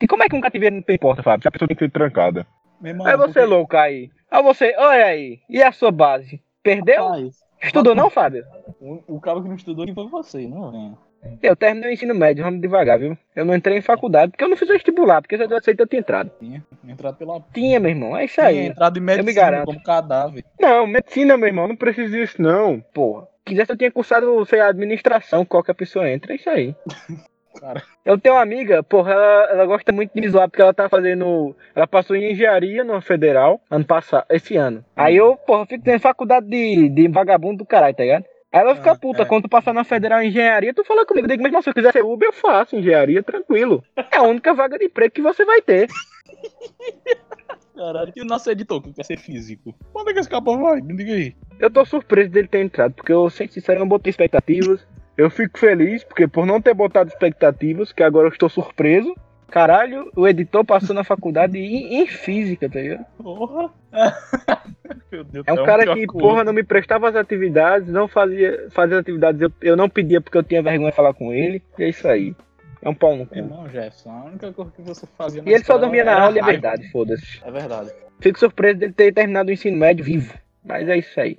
[0.00, 1.42] E como é que um cativeiro não tem porta, Fábio?
[1.42, 2.46] Se a pessoa tem que ser trancada.
[2.82, 4.10] Irmão, Aí você porque- louco aí.
[4.30, 5.38] Aí você, olha aí.
[5.48, 6.42] E a sua base?
[6.62, 7.04] Perdeu?
[7.04, 8.44] Rapaz, Estudou não, Fábio?
[8.80, 10.98] o, o cara que não estudou aqui foi você, não venha.
[11.42, 13.16] Eu terminei o ensino médio, vamos devagar, viu?
[13.36, 15.86] Eu não entrei em faculdade, porque eu não fiz vestibular, porque se eu feito eu
[15.86, 16.30] tinha entrado.
[16.40, 17.38] Tinha entrado pela.
[17.52, 18.58] Tinha, meu irmão, é isso Tinha aí.
[18.66, 19.66] entrado em medicina garanto.
[19.66, 20.42] como cadáver.
[20.58, 22.80] Não, medicina, meu irmão, não precisa disso, não.
[22.94, 23.28] Porra.
[23.44, 26.74] Quisesse eu tinha cursado, sei lá, administração, qualquer pessoa entra, é isso aí.
[27.58, 27.82] Cara.
[28.04, 30.88] Eu tenho uma amiga, porra, ela, ela gosta muito de me zoar, porque ela tá
[30.88, 31.54] fazendo.
[31.74, 34.84] Ela passou em engenharia numa federal ano passado, esse ano.
[34.94, 38.24] Aí eu, porra, fico tendo faculdade de, de vagabundo do caralho, tá ligado?
[38.52, 39.24] Aí ela fica Ah, puta, é.
[39.24, 41.92] quando tu passar na federal em engenharia, tu fala comigo, digo, mas se eu quiser
[41.92, 43.82] ser Uber, eu faço engenharia, tranquilo.
[43.96, 45.88] É a única vaga de emprego que você vai ter.
[47.76, 49.74] Caralho, e o nosso editor que quer ser físico?
[49.92, 50.80] Quando é que esse capa vai?
[50.80, 51.34] Me diga aí.
[51.58, 54.86] Eu tô surpreso dele ter entrado, porque eu, sendo sincero, não botei expectativas.
[55.16, 59.14] Eu fico feliz, porque por não ter botado expectativas, que agora eu estou surpreso.
[59.48, 63.04] Caralho, o editor passou na faculdade em, em física, tá ligado?
[63.18, 63.70] Porra.
[65.10, 68.68] Meu Deus, É um tá cara que, porra, não me prestava as atividades, não fazia,
[68.70, 71.62] fazia as atividades, eu, eu não pedia porque eu tinha vergonha de falar com ele.
[71.76, 72.34] E é isso aí.
[72.82, 73.36] É um pau no cu.
[73.36, 76.38] Irmão, Jefferson, a única coisa que você fazia E ele só dormia na aula e
[76.38, 77.40] é verdade, foda-se.
[77.44, 77.90] É verdade.
[78.20, 80.38] Fico surpreso dele ter terminado o ensino médio vivo.
[80.64, 81.38] Mas é isso aí.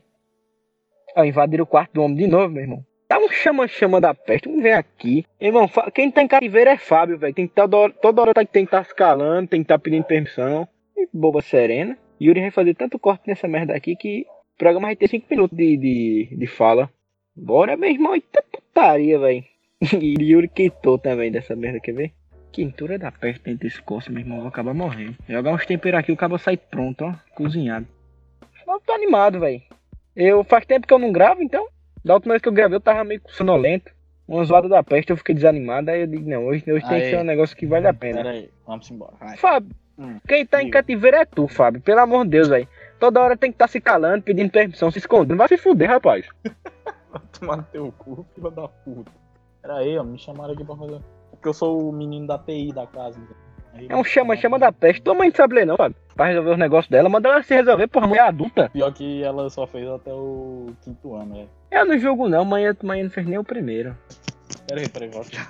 [1.15, 2.85] Ó, invadiram o quarto do homem de novo, meu irmão.
[3.11, 4.47] Dá um chama-chama da peste.
[4.47, 5.25] Vamos ver aqui.
[5.37, 7.33] Irmão, quem tá em cativeiro é Fábio, velho.
[7.33, 10.65] Tem que tá toda hora, tá- tem que tá escalando, tem que tá pedindo permissão.
[10.95, 11.97] E boba serena.
[12.21, 15.57] Yuri vai fazer tanto corte nessa merda aqui que o programa vai ter 5 minutos
[15.57, 16.89] de, de, de fala.
[17.35, 18.15] Bora, meu irmão.
[18.15, 19.43] Eita putaria, velho.
[19.99, 22.13] E Yuri quitou também dessa merda, quer ver?
[22.49, 25.17] Quintura da peste dentro desse corpo, meu irmão, eu vou acabar morrendo.
[25.27, 27.85] Jogar uns temperos aqui, o cabo sai pronto, ó, cozinhado.
[28.65, 29.61] Mas tô animado, velho.
[30.15, 31.67] Eu faz tempo que eu não gravo, então.
[32.03, 33.91] Da última vez que eu gravei, eu tava meio sonolento.
[34.27, 35.91] Uma zoada da peste, eu fiquei desanimado.
[35.91, 38.17] Aí eu digo, não, hoje, hoje tem que ser um negócio que vale a pena.
[38.23, 39.13] Pera aí, vamos embora.
[39.19, 39.37] Vai.
[39.37, 41.79] Fábio, Hum, quem tá em cativeiro é tu, Fábio.
[41.79, 42.67] Pelo amor de Deus, velho.
[42.99, 45.37] Toda hora tem que estar tá se calando, pedindo permissão, se escondendo.
[45.37, 46.27] Vai se fuder, rapaz.
[47.11, 49.11] Vai tomar no teu cu, filha da puta.
[49.61, 51.01] Pera aí, ó, me chamaram aqui pra fazer.
[51.29, 53.19] Porque eu sou o menino da TI da casa.
[53.19, 53.35] entendeu?
[53.89, 55.01] É um chama-chama da peste.
[55.01, 55.75] Tua mãe não sabe ler, não.
[56.15, 58.69] Pra resolver os negócios dela, manda ela se resolver, porra, mulher adulta.
[58.69, 61.49] Pior que ela só fez até o quinto ano, velho.
[61.71, 62.43] Eu não julgo, não.
[62.43, 63.97] Mãe, mãe não fez nem o primeiro.
[64.67, 65.47] Pera aí, pera aí, volta.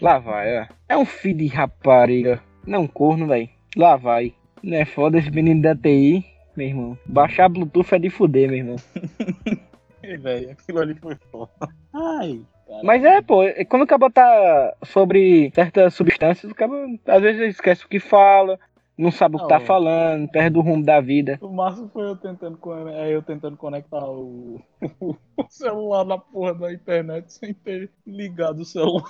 [0.00, 0.66] Lá vai, ó.
[0.88, 2.40] É um filho de rapariga.
[2.66, 3.48] Não corno, velho.
[3.76, 4.34] Lá vai.
[4.62, 6.24] Não é foda esse menino da TI,
[6.56, 6.98] meu irmão.
[7.06, 8.76] Baixar Bluetooth é de fuder, meu irmão.
[10.20, 11.50] Velho, aquilo ali foi foda.
[11.92, 12.80] Ai, cara.
[12.84, 16.72] Mas é, pô, quando o cara tá sobre certas substâncias, o cara
[17.06, 18.58] às vezes esquece o que fala,
[18.96, 21.38] não sabe o que tá falando, perde o rumo da vida.
[21.40, 24.60] O máximo foi eu tentando, con- é, eu tentando conectar o,
[25.00, 25.16] o
[25.48, 29.04] celular na porra da internet sem ter ligado o celular.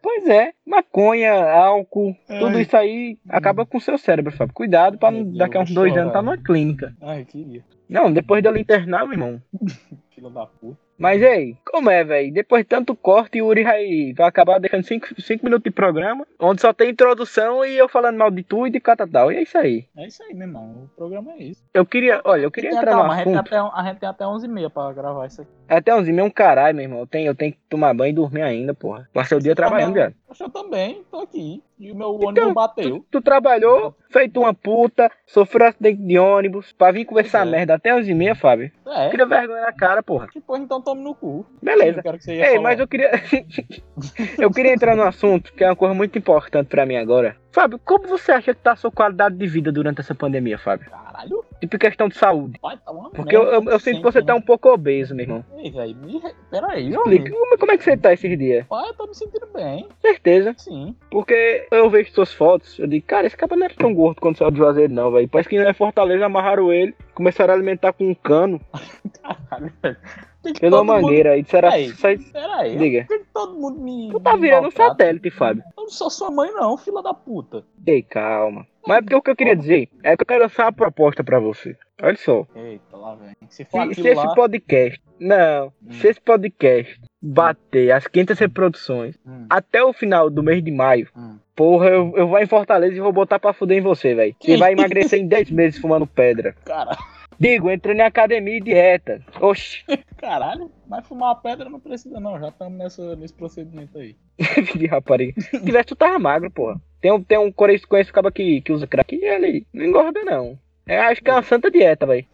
[0.00, 2.62] Pois é, maconha, álcool, tudo Ai.
[2.62, 4.52] isso aí acaba com o seu cérebro, Fábio.
[4.52, 6.02] Cuidado pra não, Ai, daqui a uns dois chorar.
[6.02, 6.92] anos tá numa clínica.
[7.00, 7.64] Ai, queria.
[7.88, 9.40] Não, depois dela internar, meu irmão.
[10.10, 10.76] Filha da puta.
[11.02, 12.32] Mas ei, como é, velho?
[12.32, 16.60] Depois de tanto corte, o Yuri vai, vai acabar deixando 5 minutos de programa, onde
[16.60, 19.32] só tem introdução e eu falando mal de tu e de catatal.
[19.32, 19.88] E é isso aí.
[19.96, 20.84] É isso aí, meu irmão.
[20.84, 21.64] O programa é isso.
[21.74, 24.08] Eu queria, olha, eu queria entrar no mas a, gente tem até, a gente tem
[24.08, 25.50] até 11h30 pra gravar isso aqui.
[25.68, 26.98] Até uns e um caralho, meu irmão.
[27.00, 29.08] Eu tenho, eu tenho que tomar banho e dormir ainda, porra.
[29.12, 30.14] Passei o dia trabalhando, viado.
[30.38, 31.62] Eu também, tô aqui.
[31.78, 32.98] E o meu Então, ônibus bateu.
[33.00, 37.50] Tu, tu trabalhou, feito uma puta, sofreu acidente de ônibus, pra vir conversar é.
[37.50, 38.70] merda até uns e meia, Fábio.
[38.86, 40.28] É, Tira vergonha na cara, porra.
[40.32, 41.44] depois então tome no cu.
[41.62, 42.02] Beleza.
[42.02, 42.62] Que você ia Ei, falar.
[42.62, 43.10] mas eu queria.
[44.38, 47.36] eu queria entrar no assunto, que é uma coisa muito importante pra mim agora.
[47.50, 50.88] Fábio, como você acha que tá a sua qualidade de vida durante essa pandemia, Fábio?
[50.90, 52.58] Caralho, Tipo questão de saúde.
[52.60, 55.22] vai, tá Porque eu, merda, eu, eu sinto que você tá um pouco obeso, meu
[55.22, 55.44] irmão.
[55.52, 55.62] né?
[55.62, 56.20] Ei, velho, me...
[56.50, 58.66] peraí, explica, como, como é que você tá esses dias?
[58.66, 59.86] Pai, eu tô me sentindo bem.
[60.00, 60.56] Certeza.
[60.58, 60.96] Sim.
[61.08, 64.38] Porque eu vejo suas fotos, eu digo, cara, esse cara não é tão gordo quanto
[64.38, 65.28] saiu de Juazeiro, não, velho.
[65.28, 68.60] Parece que não é Fortaleza, amarraram ele, começaram a alimentar com um cano,
[69.22, 69.96] Caralho, velho.
[70.42, 71.90] Tem que pela todo mundo- mangueira, e disseram, Aí.
[71.94, 72.18] sai...
[72.18, 73.04] Peraí, Diga.
[73.04, 74.08] que todo mundo me.
[74.10, 75.62] Tu tá me virando um satélite, Fábio.
[75.76, 77.64] Eu não sou sua mãe, não, fila da puta.
[77.86, 78.66] Ei, calma.
[78.86, 81.22] Mas é porque o que eu queria dizer é que eu quero lançar uma proposta
[81.22, 81.76] pra você.
[82.02, 82.44] Olha só.
[82.56, 83.30] Eita, lá vem.
[83.48, 84.34] Se Se, se aquilo esse lá.
[84.34, 85.00] podcast.
[85.20, 85.66] Não.
[85.86, 85.92] Hum.
[85.92, 91.08] Se esse podcast bater as 500 reproduções Hum, até o final do mês de maio,
[91.16, 91.36] hum.
[91.54, 94.34] porra, eu, eu vou em Fortaleza e vou botar pra fuder em você, velho.
[94.40, 96.56] Você vai emagrecer em 10 meses fumando pedra.
[96.64, 96.98] Cara,
[97.42, 99.20] Digo, entrando em academia e dieta.
[99.40, 99.84] Oxi,
[100.16, 102.38] caralho, mas fumar pedra não precisa, não.
[102.38, 104.14] Já estamos nesse procedimento aí.
[104.78, 105.40] de rapariga.
[105.40, 106.80] Se tivesse, tu tava magro, porra.
[107.00, 109.84] Tem um, tem um coreano conhece o cara que, que usa crack e ele não
[109.84, 110.56] engorda, não.
[110.86, 112.24] É, acho que é uma santa dieta, velho.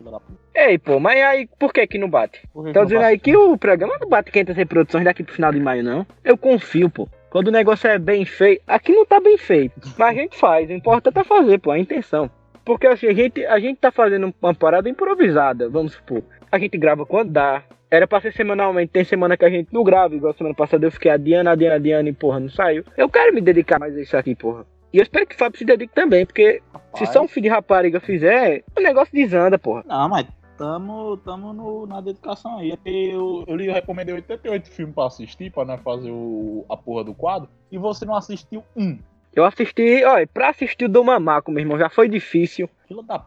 [0.00, 0.40] Da puta.
[0.56, 2.40] Ei, pô, mas aí por que que não bate?
[2.40, 3.06] Que que não dizendo passa?
[3.06, 6.04] aí que o programa não bate 500 reproduções daqui pro final de maio, não.
[6.24, 7.08] Eu confio, pô.
[7.30, 10.68] Quando o negócio é bem feito, aqui não tá bem feito, mas a gente faz.
[10.68, 12.28] O importante é fazer, pô, a intenção.
[12.66, 16.24] Porque assim, a gente, a gente tá fazendo uma parada improvisada, vamos supor.
[16.50, 17.62] A gente grava quando dá.
[17.88, 20.90] Era pra ser semanalmente, tem semana que a gente não grava, igual semana passada eu
[20.90, 22.84] fiquei adiando, adiando, adiando e porra, não saiu.
[22.96, 24.66] Eu quero me dedicar mais a isso aqui, porra.
[24.92, 27.10] E eu espero que o Fábio se dedique também, porque se Rapaz.
[27.10, 29.84] só um filho de rapariga fizer, o negócio desanda, porra.
[29.86, 30.26] Não, mas
[30.58, 32.72] tamo, tamo no, na dedicação aí.
[32.72, 37.04] É Eu, eu lhe recomendei 88 filmes pra assistir, pra não fazer o, a porra
[37.04, 37.48] do quadro.
[37.70, 38.98] E você não assistiu um.
[39.36, 42.70] Eu assisti, olha, pra assistir o do Mamaco, meu irmão, já foi difícil.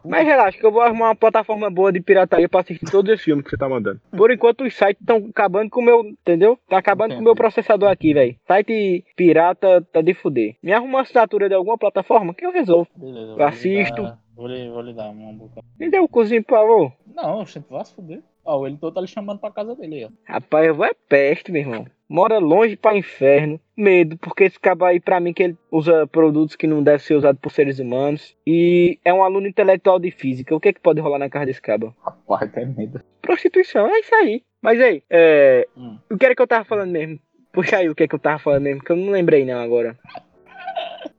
[0.04, 3.20] Mas relaxa, que eu vou arrumar uma plataforma boa de pirataria pra assistir todos os
[3.20, 4.00] filmes que você tá mandando.
[4.10, 6.00] Por enquanto, os sites estão acabando com o meu.
[6.04, 6.58] Entendeu?
[6.68, 7.42] Tá acabando com o meu Entendi.
[7.42, 8.34] processador aqui, velho.
[8.44, 10.56] Site pirata tá de fuder.
[10.60, 12.88] Me arruma uma assinatura de alguma plataforma que eu resolvo.
[12.96, 14.12] Beleza, Eu assisto.
[14.34, 15.60] Vou, lhe, vou lhe dar uma boca.
[15.78, 16.92] Me dê um cozinho, por favor.
[17.14, 18.20] Não, gente, vai se fuder.
[18.44, 20.10] Ó, o editor tá lhe chamando pra casa dele aí, ó.
[20.24, 21.86] Rapaz, eu vou é peste, meu irmão.
[22.08, 23.60] Mora longe pra inferno.
[23.76, 27.14] Medo, porque esse cabo aí, pra mim, que ele usa produtos que não devem ser
[27.14, 28.34] usados por seres humanos.
[28.46, 30.54] E é um aluno intelectual de física.
[30.54, 31.94] O que é que pode rolar na casa desse cabo?
[32.02, 33.00] Rapaz, até medo.
[33.22, 34.42] Prostituição, é isso aí.
[34.60, 35.68] Mas aí, é.
[35.76, 35.98] Hum.
[36.10, 37.20] O que era que eu tava falando mesmo?
[37.52, 39.60] Puxa aí o que é que eu tava falando mesmo, que eu não lembrei não
[39.60, 39.98] agora.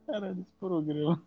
[0.09, 1.21] Era desse programa.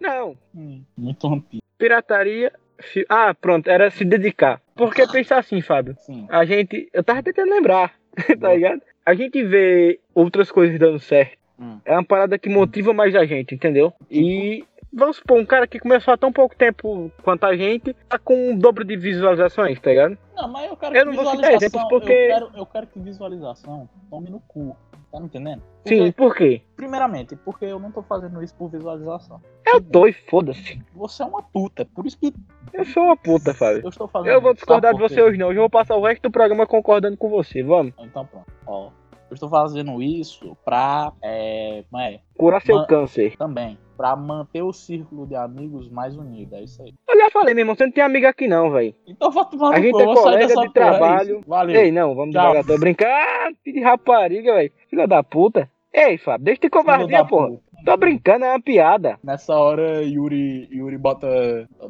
[0.00, 1.62] Não, Hum, muito antigo.
[1.78, 2.52] pirataria.
[2.80, 4.60] Fi- Ah, pronto, era se dedicar.
[4.74, 5.94] Porque pensar assim, Fábio.
[5.98, 6.26] Sim.
[6.28, 6.88] A gente.
[6.92, 7.94] Eu tava tentando lembrar,
[8.40, 8.82] tá ligado?
[9.04, 11.36] A gente vê outras coisas dando certo.
[11.58, 11.78] Hum.
[11.84, 13.92] É uma parada que motiva mais a gente, entendeu?
[14.10, 14.64] E
[14.96, 18.50] vamos supor, um cara que começou há tão pouco tempo quanto a gente, tá com
[18.50, 20.18] um dobro de visualizações, tá ligado?
[20.34, 21.56] Não, mas eu quero Eu que não vou citar visualização.
[21.80, 24.76] exemplos porque- eu, quero, eu quero que visualização tome no cu.
[25.12, 25.62] Tá me entendendo?
[25.82, 26.62] Porque, Sim, por quê?
[26.76, 29.40] Primeiramente, porque eu não tô fazendo isso por visualização.
[29.64, 30.82] Eu tô e foda-se.
[30.94, 31.84] Você é uma puta.
[31.86, 32.34] Por isso que
[32.74, 33.82] Eu sou uma puta, Fábio.
[33.84, 35.48] eu estou fazendo Eu vou isso, discordar de você hoje não.
[35.48, 37.62] Hoje eu vou passar o resto do programa concordando com você.
[37.62, 37.94] Vamos.
[38.00, 38.46] Então pronto.
[38.66, 38.90] Ó,
[39.30, 41.12] eu estou fazendo isso pra.
[41.22, 42.20] É, é?
[42.36, 43.36] Curar seu câncer.
[43.36, 43.78] Também.
[43.96, 46.54] Pra manter o círculo de amigos mais unido.
[46.54, 46.92] É isso aí.
[47.08, 48.94] Eu já falei, meu irmão, você não tem amigo aqui não, velho.
[49.06, 51.38] Então vou tomar A gente é colega de é trabalho.
[51.38, 51.48] isso.
[51.48, 51.80] Valeu.
[51.80, 52.42] Ei, não, vamos Tchau.
[52.42, 52.64] devagar.
[52.66, 53.10] Tô brincando.
[53.10, 54.72] Ah, filho de rapariga, velho.
[54.90, 55.70] Filha da puta.
[55.92, 57.48] Ei, Fábio, deixa de covardia, porra.
[57.48, 57.62] puta.
[57.86, 59.18] Tô brincando, é uma piada.
[59.24, 61.26] Nessa hora, Yuri, Yuri bota,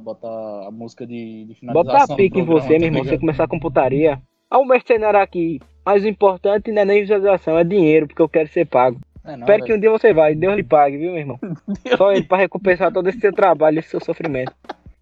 [0.00, 2.14] bota a música de, de Bota finalização.
[2.14, 3.20] a pique em você, meu tá irmão, você ligado?
[3.20, 4.20] começar com putaria.
[4.50, 5.60] Olha o mercenário aqui.
[5.84, 8.98] Mas o importante não é nem visualização, é dinheiro, porque eu quero ser pago.
[9.24, 9.76] É, não, Espero que velho.
[9.76, 11.38] um dia você vai, Deus lhe pague, viu, meu irmão?
[11.96, 14.52] Só ele pra recompensar todo esse seu trabalho, esse seu sofrimento.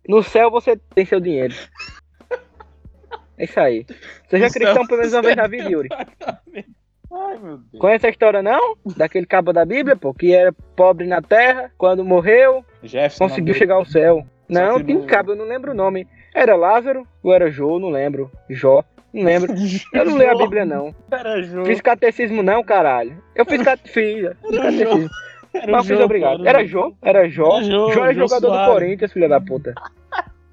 [0.09, 1.55] No céu você tem seu dinheiro.
[3.37, 3.85] É isso aí.
[4.31, 5.89] No cristão pelo menos uma vez na vida, Yuri.
[7.13, 7.81] Ai, meu Deus.
[7.81, 8.77] Conhece a história não?
[8.97, 13.75] Daquele cabo da Bíblia, pô, que era pobre na terra, quando morreu, Jefferson conseguiu chegar
[13.75, 14.25] ao céu.
[14.49, 16.07] Não, que tem no- cabo, eu não lembro o nome.
[16.33, 17.81] Era Lázaro ou era Jô?
[17.81, 18.31] Não lembro.
[18.49, 18.85] Jó?
[19.15, 19.55] Não lembro.
[19.93, 20.95] Eu não leio a Bíblia, não.
[21.11, 21.65] Era Jô.
[21.65, 23.17] Fiz catecismo, não, caralho.
[23.35, 24.31] Eu fiz catecismo.
[24.43, 24.79] Fiz Era Jô.
[24.85, 25.11] catecismo.
[25.55, 26.47] Era Mas fiz Jô, obrigado.
[26.47, 26.95] Era Jô?
[27.01, 27.19] Era?
[27.21, 28.73] Era Jô, Jó é Jô jogador do.
[28.73, 29.73] Corinthians, filha da puta.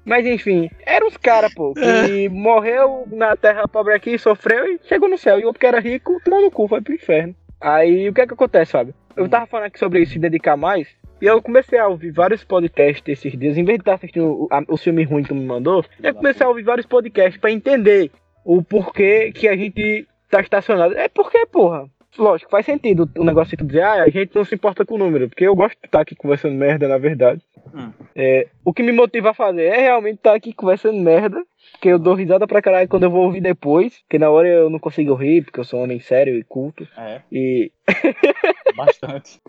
[0.04, 2.06] Mas enfim, eram uns caras, pô, É.
[2.06, 5.38] que morreu na terra pobre aqui, sofreu e chegou no céu.
[5.38, 7.34] E o outro que era rico, tomou no cu, foi pro inferno.
[7.60, 8.94] Aí o que é que acontece, Fábio?
[9.16, 10.88] Eu tava falando aqui sobre se dedicar mais.
[11.20, 14.48] E eu comecei a ouvir vários podcasts esses dias, em vez de estar assistindo o,
[14.50, 17.52] a- o filme ruim que tu me mandou, eu comecei a ouvir vários podcasts pra
[17.52, 18.10] entender
[18.44, 20.94] o porquê que a gente tá estacionado.
[20.94, 24.54] É porque, porra, lógico, faz sentido o negócio de dizer, ah, a gente não se
[24.54, 27.42] importa com o número, porque eu gosto de estar aqui conversando merda, na verdade.
[27.74, 27.92] Hum.
[28.14, 31.42] É, o que me motiva a fazer é realmente estar aqui conversando merda,
[31.80, 34.70] que eu dou risada pra caralho quando eu vou ouvir depois, que na hora eu
[34.70, 36.86] não consigo rir, porque eu sou um homem sério e culto.
[36.96, 37.72] É, E,
[38.76, 39.40] bastante.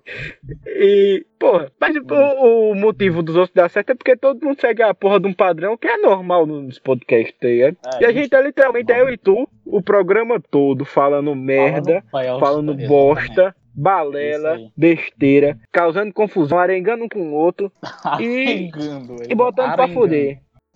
[0.66, 4.82] e porra, mas o, o motivo dos outros dar certo é porque todo mundo segue
[4.84, 7.78] a porra de um padrão que é normal nos podcasts, tá ligado?
[8.00, 12.04] É, E a gente é literalmente é eu e tu, o programa todo, falando merda,
[12.12, 14.70] Falando, falando bosta, balela, aí.
[14.76, 17.72] besteira, causando confusão, arengando um com o outro
[18.20, 20.00] E- Arengando, e botando pra arengando.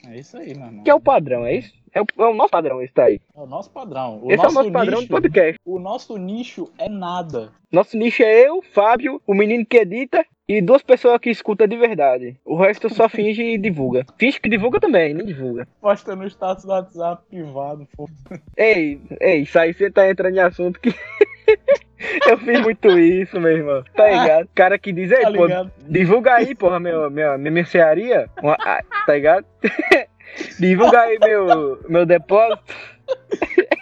[0.05, 0.83] É isso aí, irmão.
[0.83, 1.73] Que é o padrão, é isso?
[1.93, 3.19] É o, é o nosso padrão esse tá aí.
[3.35, 4.19] É o nosso padrão.
[4.21, 5.59] O esse é o nosso nosso padrão de nicho, podcast.
[5.65, 7.51] O nosso nicho é nada.
[7.71, 11.75] Nosso nicho é eu, Fábio, o menino que edita e duas pessoas que escutam de
[11.75, 12.39] verdade.
[12.45, 14.05] O resto só finge e divulga.
[14.17, 15.67] Finge que divulga também, nem divulga.
[15.81, 18.07] Posta no status do WhatsApp privado, pô.
[18.55, 20.93] Ei, ei, isso aí você tá entrando em assunto que.
[22.27, 23.83] eu fiz muito isso, meu irmão.
[23.95, 24.49] Tá ligado?
[24.53, 25.47] Cara que diz, ei, Tá pô,
[25.87, 28.29] divulga aí, porra, meu, minha, minha mercearia.
[28.59, 29.45] Ah, tá ligado?
[30.59, 32.63] divulga aí meu, meu depósito.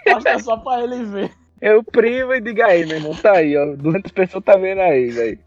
[0.06, 1.32] Posta só pra ele ver.
[1.62, 3.16] Eu privo e diga aí, meu irmão.
[3.16, 3.76] Tá aí, ó.
[3.76, 5.40] 200 pessoas tá vendo aí, velho.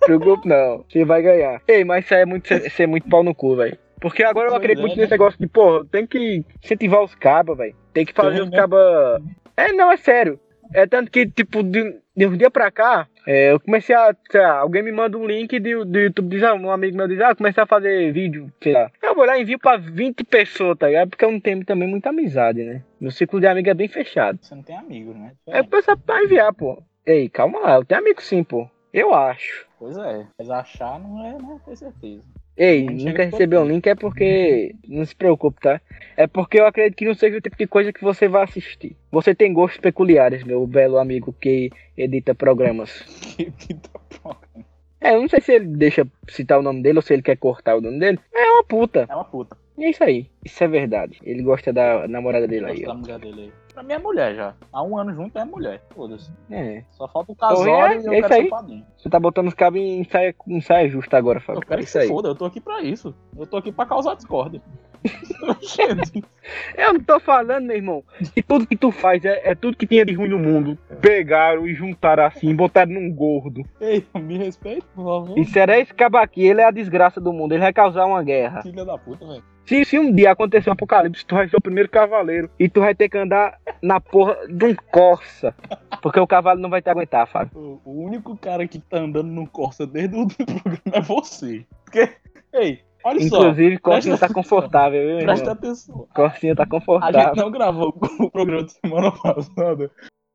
[0.00, 0.84] Preocupe não.
[0.88, 1.60] Você vai ganhar.
[1.68, 3.78] Ei, mas isso aí é muito, ser, ser muito pau no cu, velho.
[4.00, 5.02] Porque agora eu acredito é, muito né?
[5.02, 7.76] nesse negócio de, porra, tem que incentivar os cabas, velho.
[7.92, 8.56] Tem que fazer Tem, os né?
[8.56, 9.22] cabas.
[9.56, 10.40] É, não, é sério.
[10.72, 14.14] É tanto que, tipo, de, de um dia pra cá, é, eu comecei a.
[14.34, 17.20] Lá, alguém me manda um link do, do YouTube, diz, ah, um amigo meu diz,
[17.20, 18.90] ah, comecei a fazer vídeo, sei lá.
[19.02, 21.10] Eu vou lá e envio pra 20 pessoas, tá ligado?
[21.10, 22.82] Porque eu não tenho também muita amizade, né?
[23.00, 24.38] Meu ciclo de amigo é bem fechado.
[24.40, 25.32] Você não tem amigos, né?
[25.48, 26.82] Aí eu penso pra enviar, pô.
[27.04, 28.68] Ei, calma lá, eu tenho amigo sim, pô.
[28.92, 29.66] Eu acho.
[29.78, 30.26] Pois é.
[30.38, 32.22] Mas achar não é, não é ter certeza.
[32.60, 34.74] Ei, nunca recebeu o link é porque.
[34.86, 35.80] Não se preocupe, tá?
[36.14, 38.94] É porque eu acredito que não seja o tipo de coisa que você vai assistir.
[39.10, 43.02] Você tem gostos peculiares, meu belo amigo que edita programas.
[43.58, 44.66] Que, tá pronto.
[45.00, 47.36] É, eu não sei se ele deixa citar o nome dele ou se ele quer
[47.36, 48.18] cortar o nome dele.
[48.34, 49.06] É uma puta.
[49.08, 49.56] É uma puta.
[49.78, 50.26] E é isso aí.
[50.44, 51.18] Isso é verdade.
[51.22, 53.52] Ele gosta da namorada dele aí, Gosto da mulher dele aí.
[53.72, 54.54] Pra mim é mulher já.
[54.72, 55.82] Há um ano junto é mulher.
[55.94, 56.30] Foda-se.
[56.50, 56.82] É.
[56.90, 58.42] Só falta o casório é- e eu é isso quero aí.
[58.44, 58.86] ser padrinho.
[58.96, 61.62] Você tá botando os cabos em saia, em saia justa agora, Fábio.
[61.62, 62.08] Eu quero É que isso se aí.
[62.08, 63.14] foda, eu tô aqui pra isso.
[63.38, 64.60] Eu tô aqui pra causar discórdia.
[66.76, 68.04] Eu não tô falando, meu irmão,
[68.34, 70.76] que tudo que tu faz é, é tudo que tinha de ruim no mundo.
[71.00, 73.62] Pegaram e juntaram assim, botaram num gordo.
[73.80, 75.38] Ei, me respeita, por favor.
[75.38, 78.22] E será esse cabo aqui, ele é a desgraça do mundo, ele vai causar uma
[78.22, 78.62] guerra.
[78.62, 79.42] Filha da puta, velho.
[79.70, 82.80] Se, se um dia acontecer um apocalipse, tu vai ser o primeiro cavaleiro e tu
[82.80, 85.54] vai ter que andar na porra de um Corsa.
[86.02, 87.80] Porque o cavalo não vai te aguentar, Fábio.
[87.84, 91.64] O, único cara que tá andando no Corsa desde o do programa é você.
[91.84, 92.16] Porque,
[92.52, 93.42] ei, olha só.
[93.42, 96.08] Inclusive, Corsinha presta tá confortável, viu, Presta atenção.
[96.12, 97.36] Corsinha tá A gente confortável.
[97.36, 99.88] não gravou o programa de semana passada.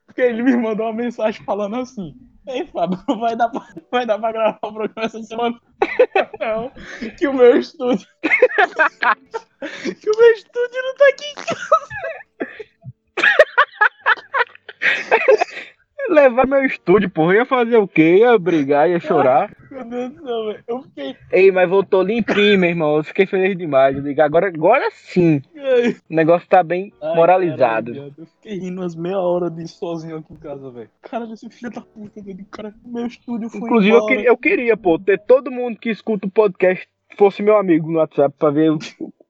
[0.05, 2.15] Porque ele me mandou uma mensagem falando assim:
[2.47, 5.59] Ei, Fábio, não vai dar pra, vai dar pra gravar o programa essa semana?
[6.39, 6.71] Não,
[7.17, 8.07] que o meu estúdio.
[8.21, 11.55] que o meu estúdio não tá aqui em casa.
[16.09, 17.35] Levar meu estúdio, porra.
[17.35, 18.17] Ia fazer o quê?
[18.19, 19.51] Ia brigar, ia chorar.
[19.71, 20.63] Meu Deus do céu, velho.
[20.67, 21.15] Eu fiquei.
[21.31, 22.97] Ei, mas voltou limpinho, meu irmão.
[22.97, 23.95] Eu fiquei feliz demais.
[23.97, 25.41] Eu digo, agora, agora sim.
[25.57, 27.93] Ai, O negócio tá bem moralizado.
[27.93, 30.89] caralho, eu fiquei rindo umas meia hora de sozinho aqui em casa, velho.
[31.01, 32.45] Caralho, esse filho da puta, velho.
[32.51, 33.59] Cara, meu estúdio foi.
[33.61, 36.87] Inclusive, eu queria, eu queria, pô, ter todo mundo que escuta o podcast
[37.17, 38.77] fosse meu amigo no WhatsApp pra ver o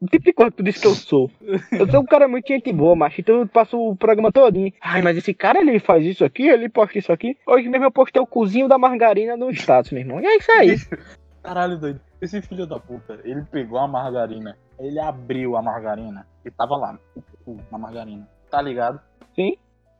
[0.05, 1.31] tipo de coisa que tu disse que eu sou.
[1.71, 3.21] Eu sou um cara muito gente boa, macho.
[3.21, 4.71] Então eu passo o programa todinho.
[4.81, 7.37] Ai, mas esse cara, ele faz isso aqui, ele posta isso aqui.
[7.47, 10.21] Hoje mesmo eu postei o cozinho da margarina no status, meu irmão.
[10.21, 10.75] E é isso aí.
[11.43, 12.01] Caralho, doido.
[12.21, 16.97] Esse filho da puta, ele pegou a margarina, ele abriu a margarina e tava lá,
[17.71, 18.27] na margarina.
[18.49, 18.99] Tá ligado?
[19.35, 19.55] Sim.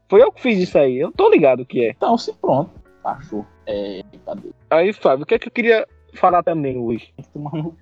[0.10, 0.98] Foi eu que fiz isso aí.
[0.98, 1.90] Eu tô ligado o que é.
[1.92, 2.72] Então, se pronto.
[3.04, 3.46] Achou.
[3.68, 4.50] É, cadê?
[4.70, 7.14] Aí, Fábio, o que é que eu queria falar também hoje?
[7.34, 7.76] Tomar no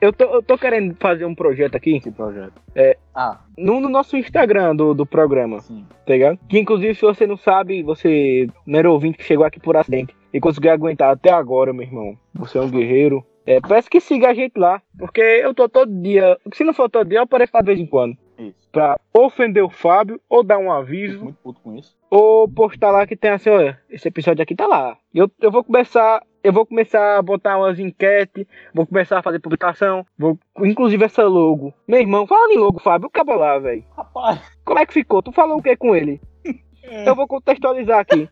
[0.00, 2.52] Eu tô, eu tô querendo fazer um projeto aqui esse projeto.
[2.74, 2.96] É.
[3.14, 5.60] Ah, no, no nosso Instagram do, do programa.
[5.60, 5.84] sim.
[6.04, 6.38] tá ligado?
[6.48, 10.14] Que inclusive, se você não sabe, você não era ouvinte que chegou aqui por acidente
[10.32, 12.18] e conseguiu aguentar até agora, meu irmão.
[12.34, 13.24] Você é um guerreiro.
[13.46, 16.36] É, peço que siga a gente lá, porque eu tô todo dia.
[16.52, 18.16] Se não for todo dia, eu apareço de vez em quando.
[18.38, 18.68] Isso.
[18.70, 21.96] Pra ofender o Fábio, ou dar um aviso, muito puto com isso.
[22.10, 24.98] ou postar lá que tem assim, olha, esse episódio aqui tá lá.
[25.14, 26.22] Eu, eu vou começar.
[26.46, 31.24] Eu vou começar a botar umas enquetes, vou começar a fazer publicação, vou, inclusive essa
[31.24, 31.74] logo.
[31.88, 33.84] Meu irmão, fala em logo, Fábio, acaba lá, velho.
[33.96, 35.20] Rapaz, Como é que ficou?
[35.20, 36.20] Tu falou o que com ele?
[36.88, 37.08] É.
[37.08, 38.28] Eu vou contextualizar aqui.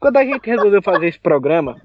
[0.00, 1.76] Quando a gente resolveu fazer esse programa,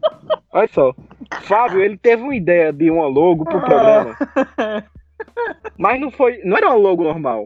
[0.53, 0.95] olha só,
[1.41, 4.15] Fábio, ele teve uma ideia de uma logo pro programa.
[5.77, 7.45] Mas não foi, não era uma logo normal.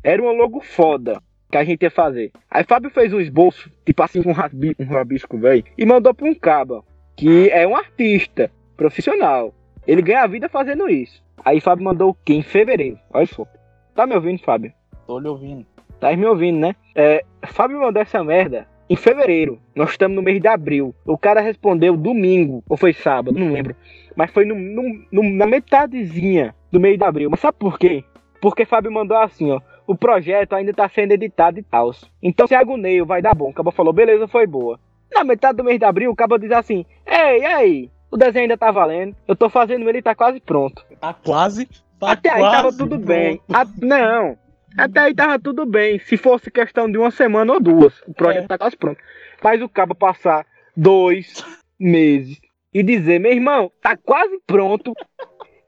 [0.00, 2.30] Era uma logo foda que a gente ia fazer.
[2.48, 6.28] Aí Fábio fez um esboço, tipo assim, um, rabi, um rabisco, velho, e mandou pra
[6.28, 6.84] um caba,
[7.16, 9.54] que é um artista profissional.
[9.86, 11.22] Ele ganha a vida fazendo isso.
[11.44, 12.34] Aí Fábio mandou o quê?
[12.34, 12.98] Em fevereiro.
[13.12, 13.46] Olha só.
[13.94, 14.72] Tá me ouvindo, Fábio?
[15.06, 15.66] tô lhe ouvindo.
[16.00, 16.74] Tá me ouvindo, né?
[16.94, 19.58] É, Fábio mandou essa merda em fevereiro.
[19.74, 20.94] Nós estamos no mês de abril.
[21.04, 23.76] O cara respondeu domingo, ou foi sábado, não lembro.
[24.16, 27.30] Mas foi no, no- no- na metadezinha do mês de abril.
[27.30, 28.02] Mas sabe por quê?
[28.40, 29.60] Porque Fábio mandou assim, ó.
[29.86, 31.90] O projeto ainda tá sendo editado e tal.
[32.22, 33.50] Então se agoneio, vai dar bom.
[33.50, 34.80] O Cabo falou, beleza, foi boa.
[35.14, 37.90] Na metade do mês de abril, o Cabo diz assim: Ei, aí?
[38.10, 39.14] O desenho ainda tá valendo.
[39.26, 40.84] Eu tô fazendo ele e tá quase pronto.
[41.00, 41.66] Tá quase.
[41.98, 43.06] Tá Até aí quase tava tudo pronto.
[43.06, 43.40] bem.
[43.52, 44.38] A- não.
[44.76, 45.98] Até aí tava tudo bem.
[46.00, 48.48] Se fosse questão de uma semana ou duas, o projeto É.
[48.48, 48.98] tá quase pronto.
[49.42, 50.44] Mas o cabo passar
[50.76, 51.44] dois
[51.78, 52.38] meses
[52.72, 54.92] e dizer, meu irmão, tá quase pronto.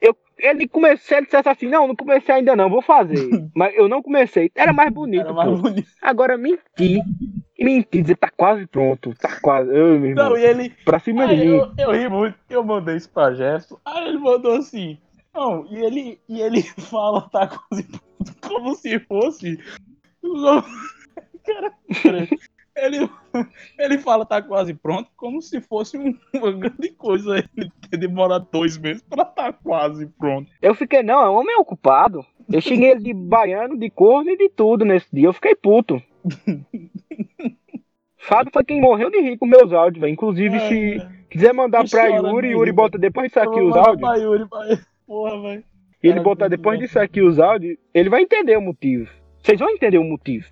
[0.01, 3.29] Eu, ele comecei, ele dissesse assim, não, não comecei ainda não, vou fazer.
[3.55, 4.51] Mas eu não comecei.
[4.55, 5.89] Era mais bonito, Era mais bonito.
[6.03, 7.01] Agora mentir.
[7.59, 9.15] Mentir, dizer, tá quase pronto.
[9.19, 9.71] Tá quase.
[9.71, 10.31] Ai, meu irmão.
[10.31, 10.71] Não, e ele.
[10.85, 11.57] Pra cima de Aí mim.
[11.57, 13.79] eu, eu ri muito, eu mandei isso pra Jefferson.
[13.85, 14.99] Aí ele mandou assim.
[15.35, 19.59] Não, e ele, e ele fala, tá quase pronto, como se fosse.
[21.47, 22.29] Cara, cara,
[22.77, 23.09] ele,
[23.79, 28.49] ele fala, tá quase pronto, como se fosse um- uma grande coisa ele ter demorado
[28.51, 30.51] dois meses pra tá quase pronto.
[30.61, 32.27] Eu fiquei, não, é um homem ocupado.
[32.53, 35.27] Eu xinguei ele de baiano, de corno e de tudo nesse dia.
[35.29, 36.03] Eu fiquei puto.
[38.19, 40.13] Fábio foi quem morreu de rir com meus áudios, velho.
[40.13, 40.99] Inclusive, se
[41.31, 44.01] quiser mandar Que pra Yuri, Yuri bota depois disso aqui os áudios.
[44.01, 45.65] pra Yuri, pra- Porra, velho.
[46.03, 49.09] E ele botar depois disso aqui os áudios, ele vai entender o motivo.
[49.43, 50.47] Vocês vão entender o motivo.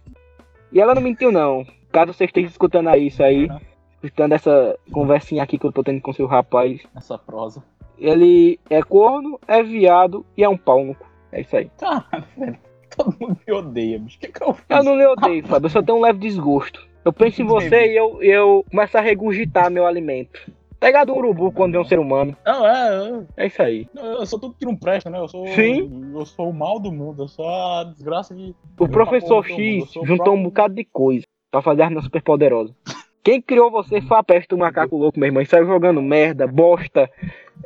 [0.72, 1.66] E ela não mentiu, não.
[1.92, 3.58] Caso vocês estejam escutando isso aí, Uhum.
[4.02, 7.62] escutando essa conversinha aqui que eu tô tendo com seu rapaz, Essa prosa.
[7.98, 11.06] ele é corno, é viado e é um pau no cu.
[11.32, 11.70] É isso aí.
[11.78, 12.58] Caralho, velho.
[12.96, 14.16] Todo mundo me odeia, bicho.
[14.16, 14.64] O que, que eu fiz?
[14.68, 15.66] Eu não lhe odeio, Fábio.
[15.66, 16.86] Eu só tenho um leve desgosto.
[17.04, 20.40] Eu penso em você e eu, eu começo a regurgitar meu alimento.
[20.80, 22.36] Pegado um urubu quando é um ser humano.
[22.44, 23.86] Não, é, eu, É isso aí.
[23.94, 25.18] eu sou tudo que não presta, né?
[25.18, 26.12] Eu sou, Sim.
[26.14, 28.54] Eu sou o mal do mundo, eu sou a desgraça de.
[28.78, 32.74] O professor X juntou um bocado de coisa pra fazer a arma super poderosa.
[33.22, 35.42] Quem criou você foi a peste do macaco louco, meu irmão.
[35.42, 37.10] E saiu jogando merda, bosta,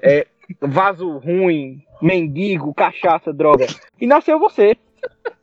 [0.01, 0.25] é,
[0.61, 3.67] vaso ruim, mendigo, cachaça, droga.
[4.01, 4.77] E nasceu você.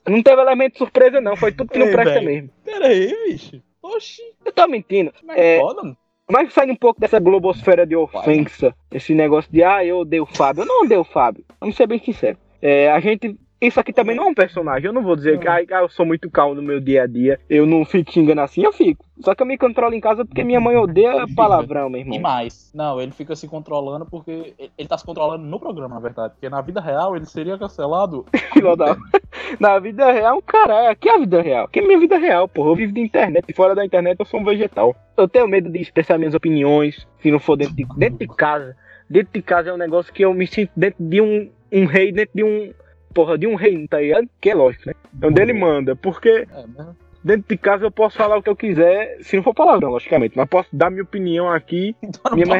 [0.07, 1.35] Não teve elemento de surpresa, não.
[1.35, 2.25] Foi tudo que não Ei, presta velho.
[2.25, 2.49] mesmo.
[2.63, 3.61] Pera aí, bicho.
[3.81, 5.11] Oxi, Eu tô mentindo.
[5.19, 5.97] como é que foda?
[6.29, 10.25] Mas saindo um pouco dessa globosfera de ofensa, esse negócio de, ah, eu odeio o
[10.25, 10.63] Fábio.
[10.63, 11.45] Eu não odeio o Fábio.
[11.59, 12.39] Vamos ser bem sinceros.
[12.61, 13.37] É, a gente.
[13.61, 14.85] Isso aqui também não é um personagem.
[14.87, 17.39] Eu não vou dizer que ah, eu sou muito calmo no meu dia a dia.
[17.49, 19.05] Eu não fico xingando assim, eu fico.
[19.21, 22.19] Só que eu me controlo em casa porque minha mãe odeia palavrão, meu E irmão.
[22.19, 26.33] mais, não, ele fica se controlando porque ele- tá se controlando no programa, na verdade.
[26.33, 28.25] Porque na vida real ele seria cancelado.
[29.59, 31.65] Na vida real, caralho, aqui é a vida real.
[31.65, 32.69] Aqui é minha vida real, porra.
[32.71, 33.45] Eu vivo de internet.
[33.47, 34.95] E fora da internet eu sou um vegetal.
[35.15, 37.07] Eu tenho medo de expressar minhas opiniões.
[37.21, 38.75] Se não for dentro de, dentro de casa.
[39.09, 42.11] Dentro de casa é um negócio que eu me sinto dentro de um, um rei,
[42.11, 42.73] dentro de um.
[43.15, 44.29] Porra, de um rei, tá ligado?
[44.39, 44.93] Que é lógico, né?
[45.21, 45.95] É onde ele manda.
[45.95, 46.47] Porque É,
[46.77, 46.87] mas
[47.23, 49.17] dentro de casa eu posso falar o que eu quiser.
[49.21, 50.35] Se não for palavrão, logicamente.
[50.37, 51.95] Mas posso dar minha opinião aqui.
[52.03, 52.59] então Minha mãe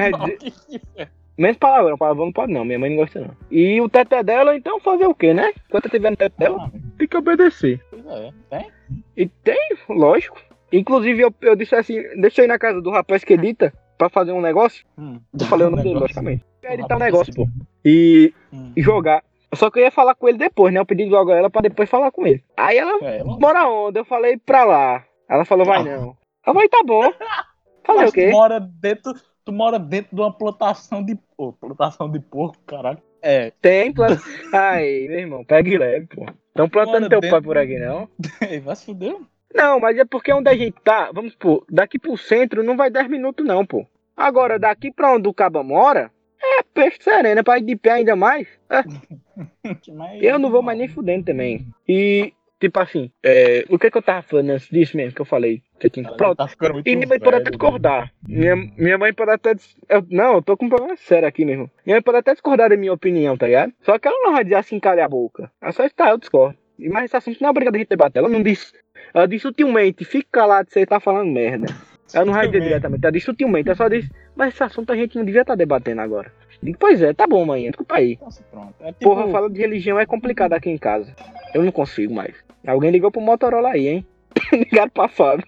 [0.98, 1.08] é?
[1.38, 1.98] Menos palavrão.
[1.98, 2.64] Palavrão não pode não.
[2.64, 3.32] Minha mãe não gosta não.
[3.52, 5.52] E o teto é dela, então fazer o quê, né?
[5.68, 7.82] Enquanto eu tiver no teto dela, Ah, tem que obedecer.
[7.92, 8.72] Pois é, tem?
[9.18, 10.42] E tem, lógico.
[10.72, 14.08] Inclusive, eu, eu disse assim, deixa eu ir na casa do rapaz que edita pra
[14.10, 14.86] fazer um negócio.
[14.98, 15.20] Hum.
[15.38, 16.44] Eu falei o nome dele, logicamente.
[16.66, 17.48] Um editar um negócio, pô.
[17.84, 18.72] E, Hum.
[18.76, 19.22] e jogar.
[19.56, 20.80] Só que eu ia falar com ele depois, né?
[20.80, 22.44] Eu pedi logo a ela pra depois falar com ele.
[22.58, 24.00] Aí ela, É, ela- bora onde?
[24.00, 25.04] Eu falei pra lá.
[25.30, 26.16] Ela falou, vai não.
[26.46, 27.02] Eu falei, tá bom.
[27.86, 28.28] Falei Mas o quê?
[28.28, 32.98] Tu mora dentro, tu mora dentro de uma plantação de pô, plantação de porco, caralho.
[33.22, 34.20] É, Tem planta.
[34.52, 36.26] Aí, meu irmão, pega e leve, pô.
[36.56, 37.36] Tão plantando teu dentro.
[37.36, 38.10] pai por aqui, não?
[38.64, 39.16] vai se fuder.
[39.54, 42.90] Não, mas é porque onde a gente tá, vamos supor, daqui pro centro não vai
[42.90, 43.86] 10 minutos não, pô.
[44.18, 46.12] Agora, daqui pra onde o caba mora,
[46.60, 48.48] é peixe sereno, é pra ir de pé ainda mais.
[48.70, 48.84] É,
[50.22, 51.68] eu não vou mais nem fudendo também.
[51.88, 55.26] E, tipo assim, é, o que que eu tava falando antes disso mesmo, que eu
[55.26, 55.62] falei?
[55.80, 56.06] Que eu tinha...
[56.06, 58.12] Cara, Pronto, tá ficando muito e minha mãe pode até discordar.
[58.28, 59.56] Minha, minha mãe pode até.
[59.90, 61.70] eu- não, eu tô com um problema sério aqui mesmo.
[61.86, 63.74] Minha mãe pode até discordar da minha opinião, tá ligado?
[63.82, 65.52] Só que ela não vai dizer assim, calha a boca.
[65.62, 66.58] Ela só está, eu discordo.
[66.78, 68.20] Mas esse assunto não é obrigado a gente debater.
[68.20, 68.74] Ela não disse.
[69.14, 71.68] Ela disse sutilmente, fica calado, você tá falando merda.
[72.14, 73.68] Ela não vai dizer diretamente, ela disse sutilmente.
[73.70, 76.32] Ela só disse, mas esse assunto a gente não devia estar debatendo agora.
[76.62, 78.18] Digo, pois é, tá bom, mãe, desculpa aí.
[78.30, 78.74] Se pronto.
[78.80, 81.16] É tipo, Porra, fala de religião é complicado aqui em casa.
[81.54, 82.36] Eu não consigo mais.
[82.66, 84.06] Alguém ligou pro Motorola aí, hein?
[84.52, 85.46] Ligaram pra Fábio.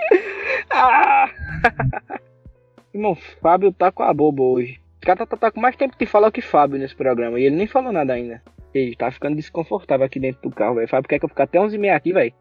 [0.70, 1.30] ah!
[2.94, 4.80] Irmão, Fábio tá com a boba hoje.
[5.02, 7.38] O cara tá, tá com mais tempo de falar que Fábio nesse programa.
[7.38, 8.42] E ele nem falou nada ainda.
[8.74, 10.88] Ele tá ficando desconfortável aqui dentro do carro, velho.
[10.88, 12.32] Fábio quer que eu fique até 11h30 aqui, velho.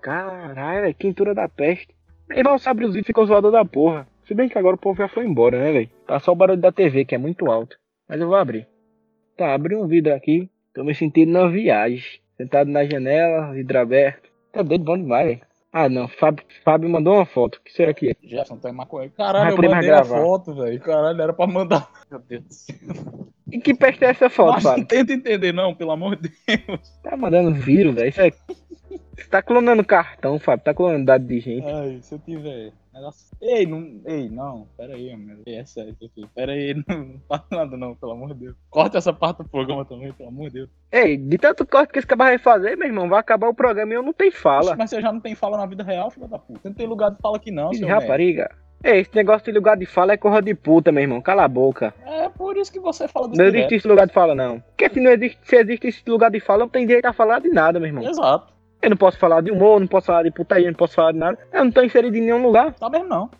[0.00, 0.94] Caralho, velho.
[0.94, 1.88] Quintura da peste.
[2.30, 4.06] Irmão, sabe os vídeos ficou zoado da porra.
[4.28, 5.90] Se bem que agora o povo já foi embora, né, velho?
[6.06, 7.78] Tá só o barulho da TV, que é muito alto.
[8.06, 8.68] Mas eu vou abrir.
[9.34, 10.50] Tá, abri um vidro aqui.
[10.74, 12.20] Tô me sentindo na viagem.
[12.36, 14.28] Sentado na janela, vidro aberto.
[14.52, 15.40] Tá doido bom demais, velho.
[15.72, 16.08] Ah, não.
[16.08, 17.56] Fábio, Fábio mandou uma foto.
[17.56, 18.16] O que será que é?
[18.22, 19.10] Jefferson tá em maconha.
[19.16, 20.80] Vai Caralho, eu poder mais mandei a foto, velho.
[20.80, 21.90] Caralho, era pra mandar.
[22.10, 22.76] Meu Deus do céu.
[23.50, 24.86] E que peste é essa foto, Mas não Fábio?
[24.86, 26.98] tenta entender, não, pelo amor de Deus.
[27.02, 28.10] Tá mandando vírus, velho.
[28.10, 28.30] Isso é...
[29.18, 30.64] Você tá clonando cartão, Fábio.
[30.64, 31.66] Tá clonando dado de gente.
[31.66, 32.72] Ai, se eu tiver.
[32.94, 34.00] negócio- Ei, não.
[34.06, 34.66] Ei, não.
[34.76, 35.38] Pera aí, meu.
[35.46, 36.26] Ei, É sério isso aqui.
[36.34, 38.56] Pera aí, não, não fala nada, não, pelo amor de Deus.
[38.70, 40.70] Corta essa parte do programa também, pelo amor de Deus.
[40.92, 43.92] Ei, de tanto corte que esse cara vai fazer, meu irmão, vai acabar o programa
[43.92, 44.74] e eu não tenho fala.
[44.76, 46.60] Mas você já não tem fala na vida real, filho da puta.
[46.60, 48.50] Você não tem lugar de fala aqui, não, seu rapariga.
[48.84, 51.20] Ei, esse negócio de lugar de fala é corra de puta, meu irmão.
[51.20, 51.92] Cala a boca.
[52.06, 53.56] É por isso que você fala dos Não direto.
[53.62, 54.60] existe esse lugar de fala, não.
[54.60, 57.40] Porque se não existe, se existe esse lugar de fala, não tenho direito a falar
[57.40, 58.04] de nada, meu irmão.
[58.08, 58.56] Exato.
[58.80, 61.18] Eu não posso falar de humor, não posso falar de putaria, não posso falar de
[61.18, 61.38] nada.
[61.52, 62.72] Eu não tô inserido em nenhum lugar.
[62.74, 63.30] Tá mesmo, não.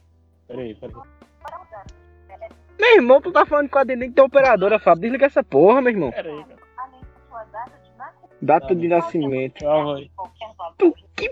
[0.47, 2.49] Pera aí, pera aí.
[2.80, 5.03] Meu irmão, tu tá falando com a atendente da operadora, Fábio.
[5.03, 6.11] Desliga essa porra, meu irmão.
[6.12, 6.59] Pera aí, cara.
[6.78, 8.39] além da sua data de nascimento.
[8.41, 9.64] Data de nascimento.
[9.64, 10.11] Calma aí.
[10.14, 10.74] Qualquer valor.
[10.78, 11.30] Tu, que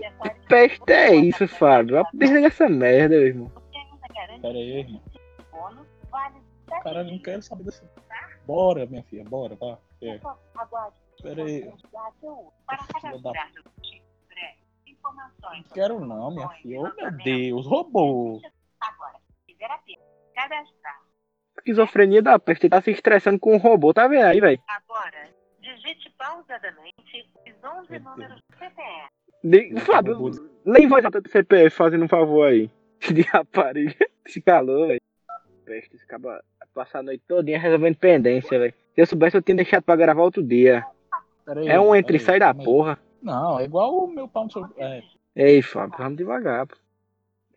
[0.49, 2.05] peste é isso, Fábio?
[2.13, 3.51] Desliga essa merda, meu irmão.
[3.55, 5.01] Você ainda garante Pera aí, irmão.
[5.51, 6.35] bônus, vale
[6.69, 7.81] sete Caralho, não quero saber desse.
[8.45, 9.77] Bora, minha filha, bora, vá.
[10.01, 10.19] É.
[10.55, 10.95] Aguarde.
[11.23, 11.71] Pera aí.
[12.67, 13.31] Para Filha da-
[15.11, 15.63] informações.
[15.65, 16.79] Não quero não, minha filha.
[16.81, 18.41] Oh, meu Deus, robô.
[18.79, 19.13] Agora,
[19.45, 20.01] se fizer a pena,
[20.35, 21.01] cadastrar.
[21.57, 22.65] Esquizofrenia da peste.
[22.65, 24.61] Ele tá se estressando com um robô, tá vendo aí, velho?
[24.67, 25.29] Agora,
[25.59, 29.07] digite pausadamente os 11 Meu números do CPF.
[29.43, 30.31] De- Fábio,
[30.65, 32.69] lê em voz alta do CPF fazendo um favor aí.
[33.13, 33.95] De rapariga.
[34.25, 35.01] Esse calor, velho.
[35.65, 36.43] Peste, esse cara
[36.73, 38.73] passar a noite todinha resolvendo pendência, velho.
[38.93, 40.85] Se eu soubesse, eu tinha deixado pra gravar outro dia.
[41.47, 42.99] Aí, É um entre e sai da porra.
[43.21, 44.65] Não, é igual o meu pau no seu.
[44.77, 45.01] É,
[45.35, 46.75] Ei, Fábio, vamos devagar, pô.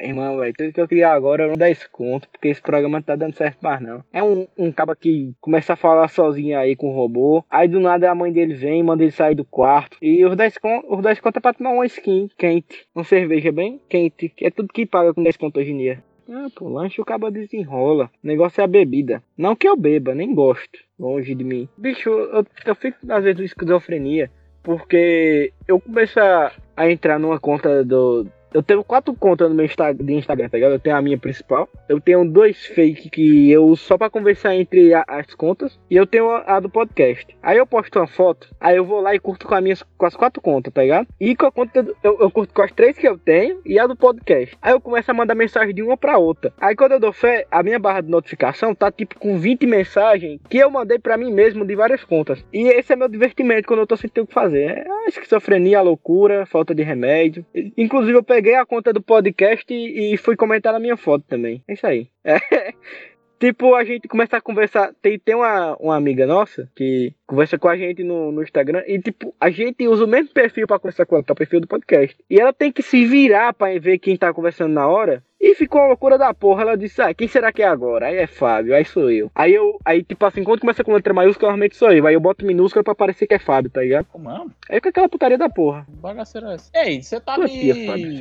[0.00, 3.02] Irmão, velho, tudo que eu queria agora era um 10 conto, porque esse programa não
[3.02, 4.02] tá dando certo mais não.
[4.11, 7.78] É um, um caba que começa a falar sozinho aí com o robô, aí do
[7.78, 11.02] nada a mãe dele vem, manda ele sair do quarto, e os 10 conto, os
[11.02, 14.72] 10 conto é pra tomar uma skin quente, uma cerveja bem quente, que é tudo
[14.72, 16.02] que paga com 10 conto hoje em dia.
[16.32, 18.08] Ah, pô, lanche o caba desenrola.
[18.22, 19.20] O negócio é a bebida.
[19.36, 20.78] Não que eu beba, nem gosto.
[20.96, 21.68] Longe de mim.
[21.76, 24.30] Bicho, eu, eu fico às vezes com esquizofrenia.
[24.62, 29.64] Porque eu começo a, a entrar numa conta do, eu tenho quatro contas no meu
[29.64, 30.72] Insta de Instagram, tá ligado?
[30.72, 34.92] Eu tenho a minha principal, eu tenho dois fake que eu só pra conversar entre
[34.94, 37.26] a- as contas, e eu tenho a, a do podcast.
[37.42, 40.16] Aí eu posto uma foto, aí eu vou lá e curto com, minhas, com as
[40.16, 41.07] quatro contas, tá ligado?
[41.20, 43.78] E com a conta, do- eu, eu curto com as três que eu tenho e
[43.78, 44.57] a do podcast.
[44.61, 46.53] Aí eu começo a mandar mensagem de uma pra outra.
[46.61, 50.40] Aí quando eu dou fé, a minha barra de notificação tá tipo com 20 mensagens
[50.48, 52.44] que eu mandei pra mim mesmo de várias contas.
[52.53, 54.62] E esse é meu divertimento quando eu tô sem ter o que fazer.
[54.62, 57.44] É a esquizofrenia, a loucura, falta de remédio.
[57.76, 61.62] Inclusive eu peguei a conta do podcast e, e fui comentar na minha foto também.
[61.68, 62.09] É isso aí.
[62.24, 62.38] É.
[63.41, 64.93] Tipo, a gente começa a conversar.
[65.01, 68.82] Tem, tem uma, uma amiga nossa que conversa com a gente no, no Instagram.
[68.86, 71.36] E, tipo, a gente usa o mesmo perfil pra conversar com ela, que é o
[71.36, 72.18] perfil do podcast.
[72.28, 75.24] E ela tem que se virar pra ver quem tá conversando na hora.
[75.41, 76.61] E ficou uma loucura da porra.
[76.61, 78.09] Ela disse, ah, quem será que é agora?
[78.09, 79.30] Aí é Fábio, aí sou eu.
[79.34, 82.07] Aí eu, aí, tipo assim, quando começa com letra maiúscula, normalmente sou eu.
[82.07, 84.05] Aí eu boto minúscula pra parecer que é Fábio, tá ligado?
[84.12, 84.45] Como é?
[84.68, 85.86] Aí fica aquela putaria da porra.
[85.86, 86.70] Que bagaceira é essa?
[86.74, 87.51] Ei, você tá Tua me.
[87.51, 88.18] tia, Fábio.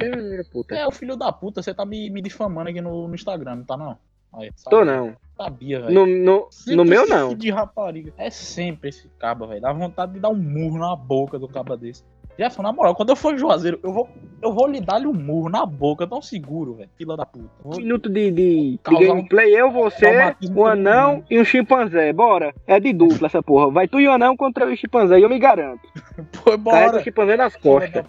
[0.53, 0.79] Você é.
[0.79, 3.63] É, o filho da puta, você tá me, me difamando aqui no, no Instagram, não
[3.65, 3.97] tá não?
[4.69, 5.15] Tô não.
[5.35, 5.93] Sabia, velho.
[5.93, 7.33] No, no, no meu não.
[7.33, 8.13] de rapariga.
[8.17, 9.61] É sempre esse caba, velho.
[9.61, 12.03] Dá vontade de dar um murro na boca do caba desse.
[12.37, 14.07] Jefferson, na moral, quando eu for Juazeiro, eu vou,
[14.41, 16.89] eu vou lhe dar-lhe um murro na boca, tão seguro, velho.
[16.95, 17.49] Fila da puta.
[17.61, 22.13] Vou- minuto de, de, de gameplay, eu, você, traumatismo um anão e um chimpanzé.
[22.13, 22.53] Bora.
[22.65, 23.69] É de dupla essa porra.
[23.69, 25.81] Vai tu e o anão contra o chimpanzé, eu me garanto.
[26.43, 26.97] Pô, Carrega bora.
[26.99, 28.05] o chimpanzé nas costas.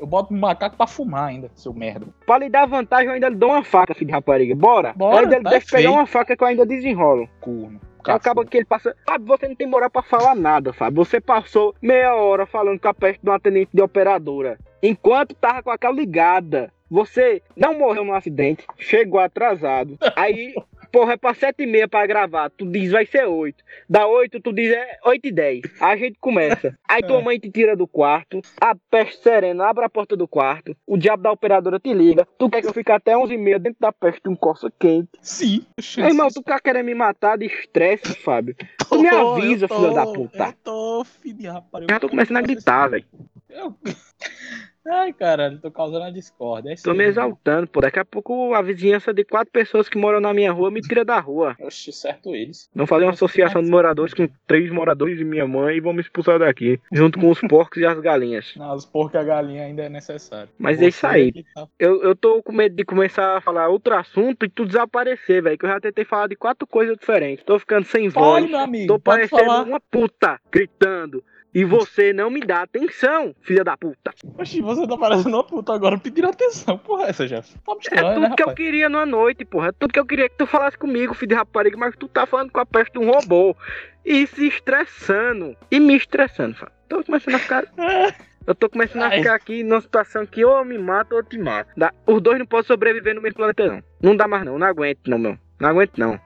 [0.00, 2.06] Eu boto um macaco pra fumar ainda, seu merda.
[2.26, 4.54] Pra lhe dar vantagem, eu ainda lhe dou uma faca, filho de rapariga.
[4.54, 4.92] Bora.
[4.94, 7.28] Bora, ainda tá deixa eu pegar uma faca que eu ainda desenrolo.
[7.40, 7.80] Corno.
[8.06, 8.94] Aí acaba que ele passa.
[9.06, 11.04] Fábio, você não tem moral pra falar nada, Fábio.
[11.04, 14.58] Você passou meia hora falando com a peste de uma tenente de operadora.
[14.82, 16.72] Enquanto tava com a cara ligada.
[16.90, 19.98] Você não morreu no acidente, chegou atrasado.
[20.16, 20.54] Aí,
[20.90, 22.50] porra, é pra sete e meia pra gravar.
[22.50, 23.64] Tu diz vai ser oito.
[23.88, 25.60] Da oito, tu diz é oito e dez.
[25.80, 26.76] Aí a gente começa.
[26.88, 28.40] Aí tua mãe te tira do quarto.
[28.60, 30.76] A peste serena abre a porta do quarto.
[30.86, 32.26] O diabo da operadora te liga.
[32.38, 34.70] Tu quer que eu fique até onze e meia dentro da peste de um coça
[34.78, 35.10] quente.
[35.20, 35.64] Sim.
[35.96, 38.54] Meu irmão, tu tá querendo me matar de estresse, Fábio.
[38.88, 40.44] Tu me Tô, avisa, eu tô, filho da puta.
[40.46, 41.84] Eu tô, filho de rapaz.
[41.90, 43.04] Já tô começando a gritar, velho.
[43.50, 43.74] Eu...
[44.90, 46.72] Ai, caralho, tô causando a discórdia.
[46.72, 47.80] É Tô me exaltando, pô.
[47.80, 51.04] Daqui a pouco a vizinhança de quatro pessoas que moram na minha rua me tira
[51.04, 51.54] da rua.
[51.60, 52.70] Oxi, certo eles.
[52.74, 56.00] Vão fazer uma associação de moradores com três moradores e minha mãe e vão me
[56.00, 56.80] expulsar daqui.
[56.92, 58.54] Junto com os porcos e as galinhas.
[58.56, 60.48] Não, os porcos e a galinha ainda é necessário.
[60.58, 61.32] Mas é isso aí.
[61.32, 64.64] que tá- Eu, eu tô com medo de começar a falar outro assunto e tu
[64.64, 65.58] desaparecer, velho.
[65.58, 67.44] Que eu já tentei falar de quatro coisas diferentes.
[67.44, 68.50] Tô ficando sem Fale, voz.
[68.50, 68.86] meu amigo.
[68.86, 69.62] Tô parecendo falar.
[69.64, 71.22] uma puta gritando.
[71.54, 74.12] E você não me dá atenção, filha da puta.
[74.38, 76.76] Oxi, você tá parecendo uma puta agora pedindo atenção.
[76.78, 77.40] Porra, essa já.
[77.40, 78.56] Tá me É estranho, tudo né, que eu rapaz?
[78.56, 79.68] queria numa noite, porra.
[79.68, 82.26] É tudo que eu queria que tu falasse comigo, filho de rapariga, mas tu tá
[82.26, 83.56] falando com a peste de um robô.
[84.04, 85.56] E se estressando.
[85.70, 86.72] E me estressando, fala.
[86.88, 87.64] Tô começando a ficar.
[88.46, 91.22] Eu tô começando a ficar aqui numa situação que ou eu me mato ou eu
[91.22, 91.68] te mato.
[91.76, 93.82] Dá- Os dois não podem sobreviver no mesmo planeta, não.
[94.02, 94.58] Não dá mais, não.
[94.58, 95.38] Não aguento, não, meu.
[95.60, 96.18] Não aguento, não.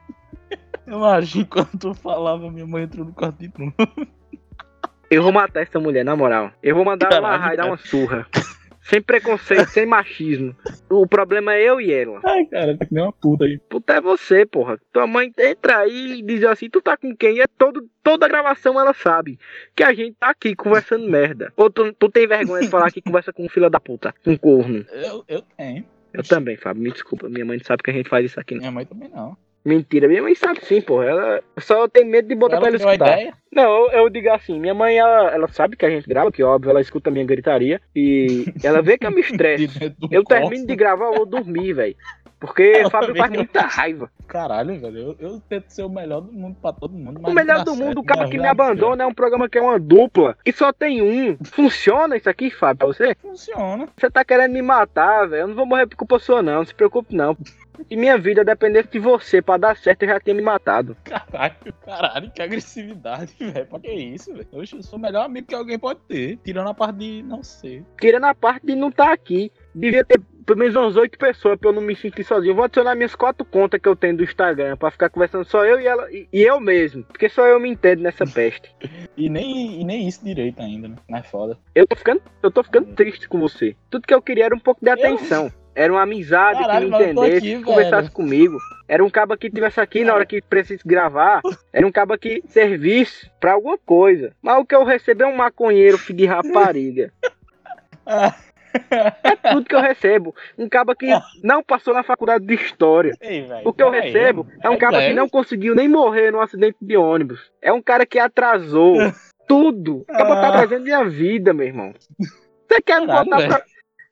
[0.86, 3.62] Imagina quando tu falava, minha mãe entrou no quarto de tu.
[5.12, 6.50] Eu vou matar essa mulher, na moral.
[6.62, 8.26] Eu vou mandar ela e dar uma surra.
[8.80, 10.56] Sem preconceito, sem machismo.
[10.90, 12.18] O problema é eu e ela.
[12.24, 13.58] Ai, cara, tá que nem uma puta aí.
[13.68, 14.80] Puta é você, porra.
[14.90, 17.40] Tua mãe entra aí e diz assim, tu tá com quem?
[17.40, 19.38] É todo, toda gravação ela sabe
[19.76, 21.52] que a gente tá aqui conversando merda.
[21.58, 24.30] Ou tu, tu tem vergonha de falar que conversa com um filho da puta, com
[24.30, 24.82] um corno.
[24.90, 25.84] Eu, eu tenho.
[26.14, 27.28] Eu também, Fábio, me desculpa.
[27.28, 28.60] Minha mãe não sabe que a gente faz isso aqui, não.
[28.60, 29.36] Minha mãe também não.
[29.64, 31.04] Mentira, minha mãe sabe sim, porra.
[31.06, 33.12] Ela só tem medo de botar Ela pra ela escutar.
[33.12, 33.34] ideia.
[33.52, 36.42] Não, eu, eu digo assim, minha mãe, ela, ela sabe que a gente grava, que
[36.42, 37.80] óbvio, ela escuta a minha gritaria.
[37.94, 39.94] E ela vê que eu me estresse.
[40.10, 41.96] Eu termino de gravar, eu vou dormir, velho.
[42.42, 44.10] Porque Ela Fábio faz muita raiva.
[44.26, 44.98] Caralho, velho.
[44.98, 47.20] Eu, eu tento ser o melhor do mundo pra todo mundo.
[47.22, 49.78] O melhor do mundo, o cara que me abandona é um programa que é uma
[49.78, 50.36] dupla.
[50.44, 51.38] E só tem um.
[51.44, 53.14] Funciona isso aqui, Fábio, pra você?
[53.14, 53.88] Funciona.
[53.96, 55.42] Você tá querendo me matar, velho.
[55.42, 56.54] Eu não vou morrer por culpa sua, não.
[56.54, 57.36] Não se preocupe, não.
[57.88, 60.96] Se minha vida dependesse de você pra dar certo, eu já tinha me matado.
[61.04, 63.66] Caralho, caralho, que agressividade, velho.
[63.66, 64.48] Pra que isso, velho?
[64.52, 66.38] Eu sou o melhor amigo que alguém pode ter.
[66.38, 67.84] Tirando a parte de não ser.
[68.00, 69.52] Tirando a parte de não estar tá aqui.
[69.74, 72.54] Devia ter pelo menos umas oito pessoas pra eu não me sentir sozinho.
[72.54, 75.80] Vou adicionar minhas quatro contas que eu tenho do Instagram pra ficar conversando só eu
[75.80, 76.10] e ela.
[76.12, 77.04] E, e eu mesmo.
[77.04, 78.74] Porque só eu me entendo nessa peste.
[79.14, 80.96] E nem, e nem isso direito ainda, né?
[81.06, 81.58] Não é foda.
[81.74, 83.76] Eu tô ficando, eu tô ficando triste com você.
[83.90, 85.52] Tudo que eu queria era um pouco de atenção.
[85.74, 88.12] Era uma amizade Caralho, que mas me eu entendesse, aqui, que conversasse velho.
[88.14, 88.58] comigo.
[88.88, 91.42] Era um cabo que tivesse aqui na hora que precisa gravar.
[91.70, 94.32] Era um cabo que servisse pra alguma coisa.
[94.40, 97.12] Mas o que eu recebo é um maconheiro filho de rapariga.
[99.22, 100.34] É tudo que eu recebo.
[100.56, 101.08] Um cabo que
[101.42, 103.14] não passou na faculdade de história.
[103.20, 103.46] Ei.
[103.64, 106.96] O que eu recebo é um cara que não conseguiu nem morrer no acidente de
[106.96, 107.50] ônibus.
[107.60, 108.96] É um cara que atrasou
[109.46, 110.04] tudo.
[110.08, 111.92] Acaba tá atrasando minha vida, meu irmão.
[112.68, 113.62] Você quer me botar pra.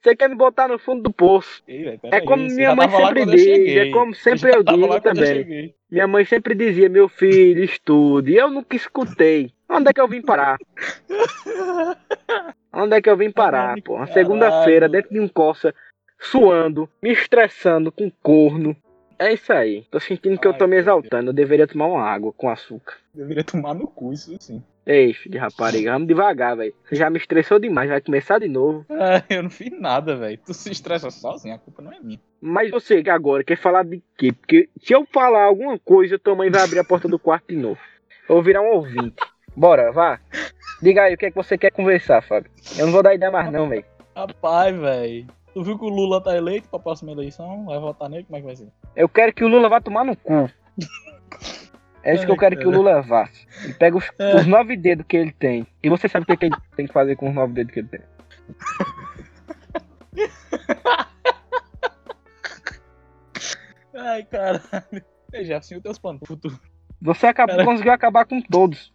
[0.02, 1.62] Você quer me botar no fundo do poço.
[1.68, 5.74] Ei, É peraí, como minha mãe sempre diz, é como sempre eu digo eu também.
[5.90, 8.32] Minha mãe sempre dizia, meu filho, estude.
[8.32, 9.52] E eu nunca escutei.
[9.68, 10.56] Onde é que eu vim parar?
[12.72, 13.96] Onde é que eu vim parar, pô?
[13.96, 15.74] Uma segunda-feira, dentro de um coça,
[16.18, 18.76] suando, me estressando com corno.
[19.18, 19.84] É isso aí.
[19.90, 21.30] Tô sentindo que eu tô Ai, me exaltando.
[21.30, 22.96] Eu deveria tomar uma água com açúcar.
[23.14, 24.62] Deveria tomar no cu, isso sim.
[24.86, 26.74] Ei, filho de rapariga, vamos devagar, velho.
[26.84, 28.86] Você já me estressou demais, vai começar de novo.
[28.88, 30.38] Ah, eu não fiz nada, velho.
[30.44, 32.18] Tu se estressa sozinho, a culpa não é minha.
[32.40, 34.32] Mas você que agora quer falar de quê?
[34.32, 37.56] Porque se eu falar alguma coisa, tua mãe vai abrir a porta do quarto de
[37.56, 37.80] novo.
[38.28, 39.16] Eu vou virar um ouvinte.
[39.56, 40.18] Bora, vá.
[40.82, 42.50] Diga aí o que é que você quer conversar, Fábio.
[42.78, 43.84] Eu não vou dar ideia mais não, velho.
[44.16, 45.26] Rapaz, velho.
[45.52, 47.66] Tu viu que o Lula tá eleito pra próxima eleição?
[47.66, 48.24] Vai votar nele?
[48.24, 48.68] Como é que vai ser?
[48.94, 50.48] Eu quero que o Lula vá tomar no cu.
[52.02, 53.28] É isso que eu quero que o Lula vá.
[53.62, 54.36] Ele pega os, É.
[54.36, 55.66] os nove dedos que ele tem.
[55.82, 57.80] E você sabe o que, que ele tem que fazer com os nove dedos que
[57.80, 58.00] ele tem.
[63.94, 64.62] Ai, caralho.
[65.34, 66.58] Jefferson, e os teus planos pro futuro?
[67.02, 68.92] Você acabou, conseguiu acabar com todos.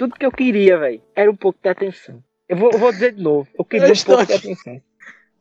[0.00, 2.24] Tudo que eu queria, velho, era um pouco de atenção.
[2.48, 3.46] Eu vou, eu vou dizer de novo.
[3.58, 4.46] Eu queria Eu um pouco de aqui.
[4.46, 4.80] atenção.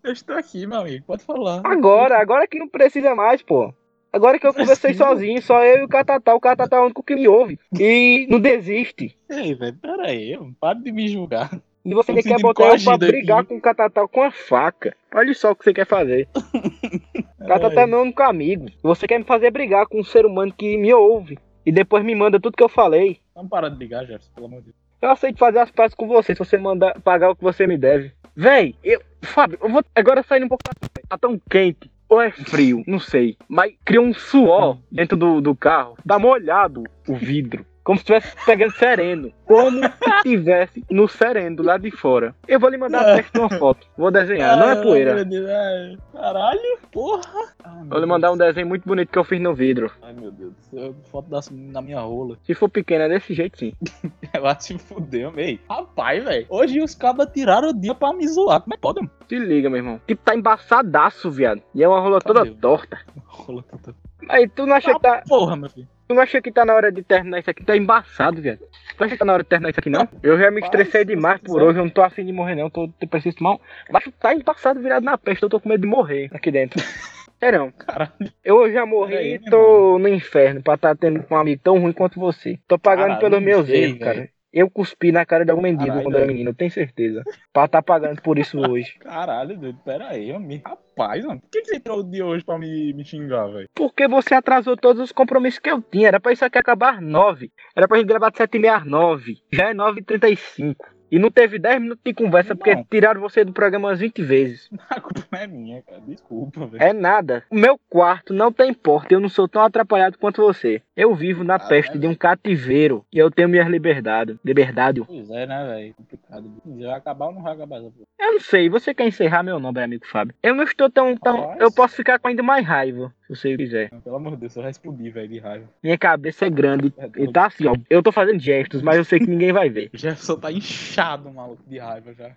[0.04, 1.06] Eu estou aqui, meu amigo.
[1.08, 1.62] Pode falar.
[1.64, 3.74] Agora, agora que não precisa mais, pô.
[4.12, 6.36] Agora que eu conversei sozinho, só eu e o Catatá.
[6.36, 7.58] O Catatá é o único que me ouve.
[7.80, 9.18] E não desiste.
[9.30, 10.38] Ei, velho, pera aí.
[10.60, 11.58] Para de me julgar.
[11.86, 13.48] E você quer botar eu pra brigar aqui.
[13.48, 14.94] com o Catatá com a faca.
[15.16, 16.28] Olha só o que você quer fazer.
[16.36, 18.66] O Catatá é meu único amigo.
[18.84, 21.40] Você quer me fazer brigar com um ser humano que me ouve.
[21.70, 23.20] E depois me manda tudo que eu falei.
[23.36, 24.76] Vamos parar de ligar, Jefferson, pelo amor de Deus.
[25.00, 27.78] Eu aceito fazer as pazes com você se você mandar pagar o que você me
[27.78, 28.12] deve.
[28.36, 29.00] Véi, eu.
[29.22, 30.90] Fábio, eu vou agora saindo um pouco da.
[31.08, 31.88] Tá tão quente.
[32.10, 33.38] Ou é frio, não sei.
[33.48, 35.96] Mas cria um suor dentro do, do carro.
[36.08, 37.64] Tá molhado o vidro.
[37.90, 39.34] Como se estivesse pegando sereno.
[39.46, 42.36] Como se estivesse no sereno, do lado de fora.
[42.48, 43.88] Eu vou lhe mandar a teste uma foto.
[43.98, 45.16] Vou desenhar, não é Ai, poeira.
[45.16, 45.98] meu Deus, ai.
[46.14, 47.56] Caralho, porra.
[47.64, 49.92] Ai, meu Vou lhe mandar um desenho muito bonito que eu fiz no vidro.
[50.04, 50.96] Ai, meu Deus do céu.
[51.10, 52.38] Foto das meninas na minha rola.
[52.44, 53.74] Se for pequeno, é desse jeito sim.
[54.40, 55.60] Vai se fuder, meio.
[55.68, 56.46] Rapaz, velho.
[56.48, 58.62] Hoje os cabas tiraram o dia pra me zoar.
[58.62, 59.12] Como é que pode, mano?
[59.28, 60.00] Se liga, meu irmão.
[60.06, 61.64] Tipo, tá embaçadaço, viado.
[61.74, 62.52] E é uma rola toda Cadê?
[62.52, 63.00] torta.
[63.26, 63.96] Rola tanta.
[64.30, 65.24] Aí tu não acha que tá.
[65.28, 65.88] Porra, meu filho.
[66.10, 67.64] Tu não acha que tá na hora de terminar isso aqui?
[67.64, 68.62] Tá embaçado, viado.
[68.98, 70.10] Tu acha que tá na hora de terminar isso aqui, não?
[70.24, 71.62] Eu já me estressei se demais por quiser.
[71.62, 72.64] hoje, eu não tô afim de morrer, não.
[72.64, 73.60] Eu tô, eu preciso tomar um.
[73.92, 76.82] Mas tá embaçado virado na peste, eu tô com medo de morrer aqui dentro.
[77.40, 78.12] Sério, Caralho.
[78.44, 82.20] eu já morri e tô no inferno pra estar tendo um amigo tão ruim quanto
[82.20, 82.58] você.
[82.68, 84.30] Tô pagando Caralho, pelos meus erros, cara.
[84.52, 87.24] Eu cuspi na cara de algum mendigo Caralho, quando era menino, eu tenho certeza.
[87.54, 88.98] Pra tá pagando por isso hoje.
[89.00, 89.80] Caralho, doido.
[89.86, 90.64] Pera aí, amigo.
[90.68, 91.40] Rapaz, mano.
[91.40, 93.70] Por que, que você entrou dia hoje pra me, me xingar, velho?
[93.76, 96.08] Porque você atrasou todos os compromissos que eu tinha.
[96.08, 97.52] Era pra isso aqui acabar às 9.
[97.76, 99.38] Era pra gente gravar de 7 e meia às 9.
[99.52, 100.76] Já é 9h35.
[101.12, 102.84] E não teve 10 minutos de conversa porque Não.
[102.84, 104.70] tiraram você do programa umas 20 vezes.
[104.90, 106.02] A culpa não é minha, cara.
[106.02, 106.84] Desculpa, velho.
[106.84, 107.44] É nada.
[107.50, 109.14] O meu quarto não tem porta.
[109.14, 110.82] Eu não sou tão atrapalhado quanto você.
[111.00, 111.70] Eu vivo na Caralho.
[111.70, 113.06] peste de um cativeiro.
[113.14, 114.38] E eu tenho minhas liberdades.
[114.44, 115.02] Liberdade.
[115.08, 115.94] Pois é, né, velho?
[115.94, 116.62] Complicado.
[116.66, 117.94] Vai acabar ou não vai acabar essa?
[118.20, 118.70] Eu não sei.
[118.70, 120.36] Você quer encerrar meu nome, amigo Fábio?
[120.44, 121.16] Eu não estou tão.
[121.16, 121.56] tão...
[121.58, 123.14] Eu posso ficar com ainda mais raiva.
[123.26, 123.90] Se você quiser.
[124.04, 125.70] Pelo amor de Deus, eu já explodi, velho, de raiva.
[125.82, 126.94] Minha cabeça é grande.
[126.98, 127.76] É, E tá assim, ó.
[127.90, 129.90] Eu tô fazendo gestos, mas eu sei que ninguém vai ver.
[129.96, 132.32] Jefferson tá inchado, maluco, de raiva já.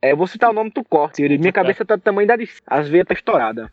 [0.00, 1.28] É, eu vou citar o nome do corte.
[1.28, 2.36] Minha cabeça tá do tamanho da.
[2.68, 3.70] As veias tá estourada.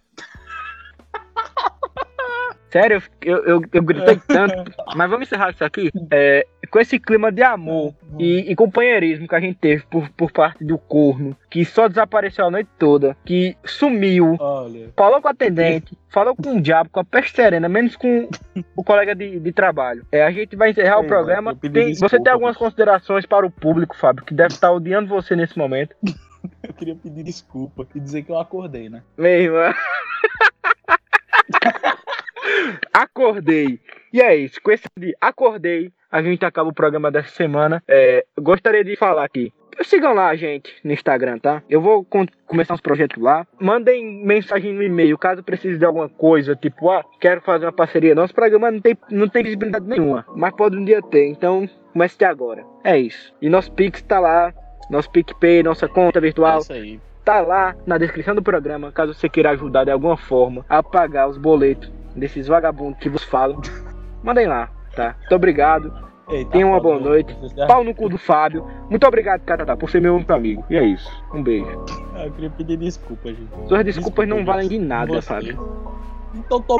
[2.75, 4.69] Sério, eu, eu, eu gritei tanto.
[4.97, 5.89] Mas vamos encerrar isso aqui.
[6.11, 10.29] É, com esse clima de amor e, e companheirismo que a gente teve por, por
[10.29, 15.31] parte do corno, que só desapareceu a noite toda, que sumiu, Olha, falou com o
[15.31, 18.27] atendente, falou com o diabo, com a peste serena, menos com
[18.75, 20.05] o colega de, de trabalho.
[20.11, 21.55] É, a gente vai encerrar o programa.
[21.55, 25.57] Tem- você tem algumas considerações para o público, Fábio, que deve estar odiando você nesse
[25.57, 25.95] momento.
[26.61, 29.01] eu queria pedir desculpa e dizer que eu acordei, né?
[29.17, 29.73] Meu irmão.
[32.93, 33.79] Acordei.
[34.13, 34.61] E é isso.
[34.61, 37.83] Com esse de acordei, a gente acaba o programa dessa semana.
[37.87, 39.51] É, gostaria de falar aqui.
[39.83, 41.61] Sigam lá a gente no Instagram, tá?
[41.69, 42.07] Eu vou
[42.47, 43.45] começar uns projetos lá.
[43.59, 48.15] Mandem mensagem no e-mail caso precise de alguma coisa, tipo, ah, quero fazer uma parceria.
[48.15, 51.27] Nosso programa não tem, não tem visibilidade nenhuma, mas pode um dia ter.
[51.27, 52.63] Então, comece de agora.
[52.85, 53.33] É isso.
[53.41, 54.53] E nosso Pix tá lá.
[54.89, 56.99] Nosso PicPay, nossa conta É virtual isso aí.
[57.23, 61.27] tá lá na descrição do programa, caso você queira ajudar de alguma forma a pagar
[61.27, 63.61] os boletos desses vagabundos que vos falam,
[64.23, 65.15] mandem lá, tá?
[65.19, 66.05] Muito obrigado.
[66.27, 67.37] Eita, Tenham uma boa noite.
[67.67, 68.65] Pau no cu do Fábio.
[68.89, 70.65] Muito obrigado, Catatá, por ser meu único amigo.
[70.69, 71.07] E é isso.
[71.31, 71.85] Um beijo.
[72.15, 73.47] Ah, eu queria pedir desculpa, gente.
[73.67, 75.21] Suas desculpas desculpa, não valem de nada, Você.
[75.21, 75.85] Fábio.
[76.33, 76.79] Então tô.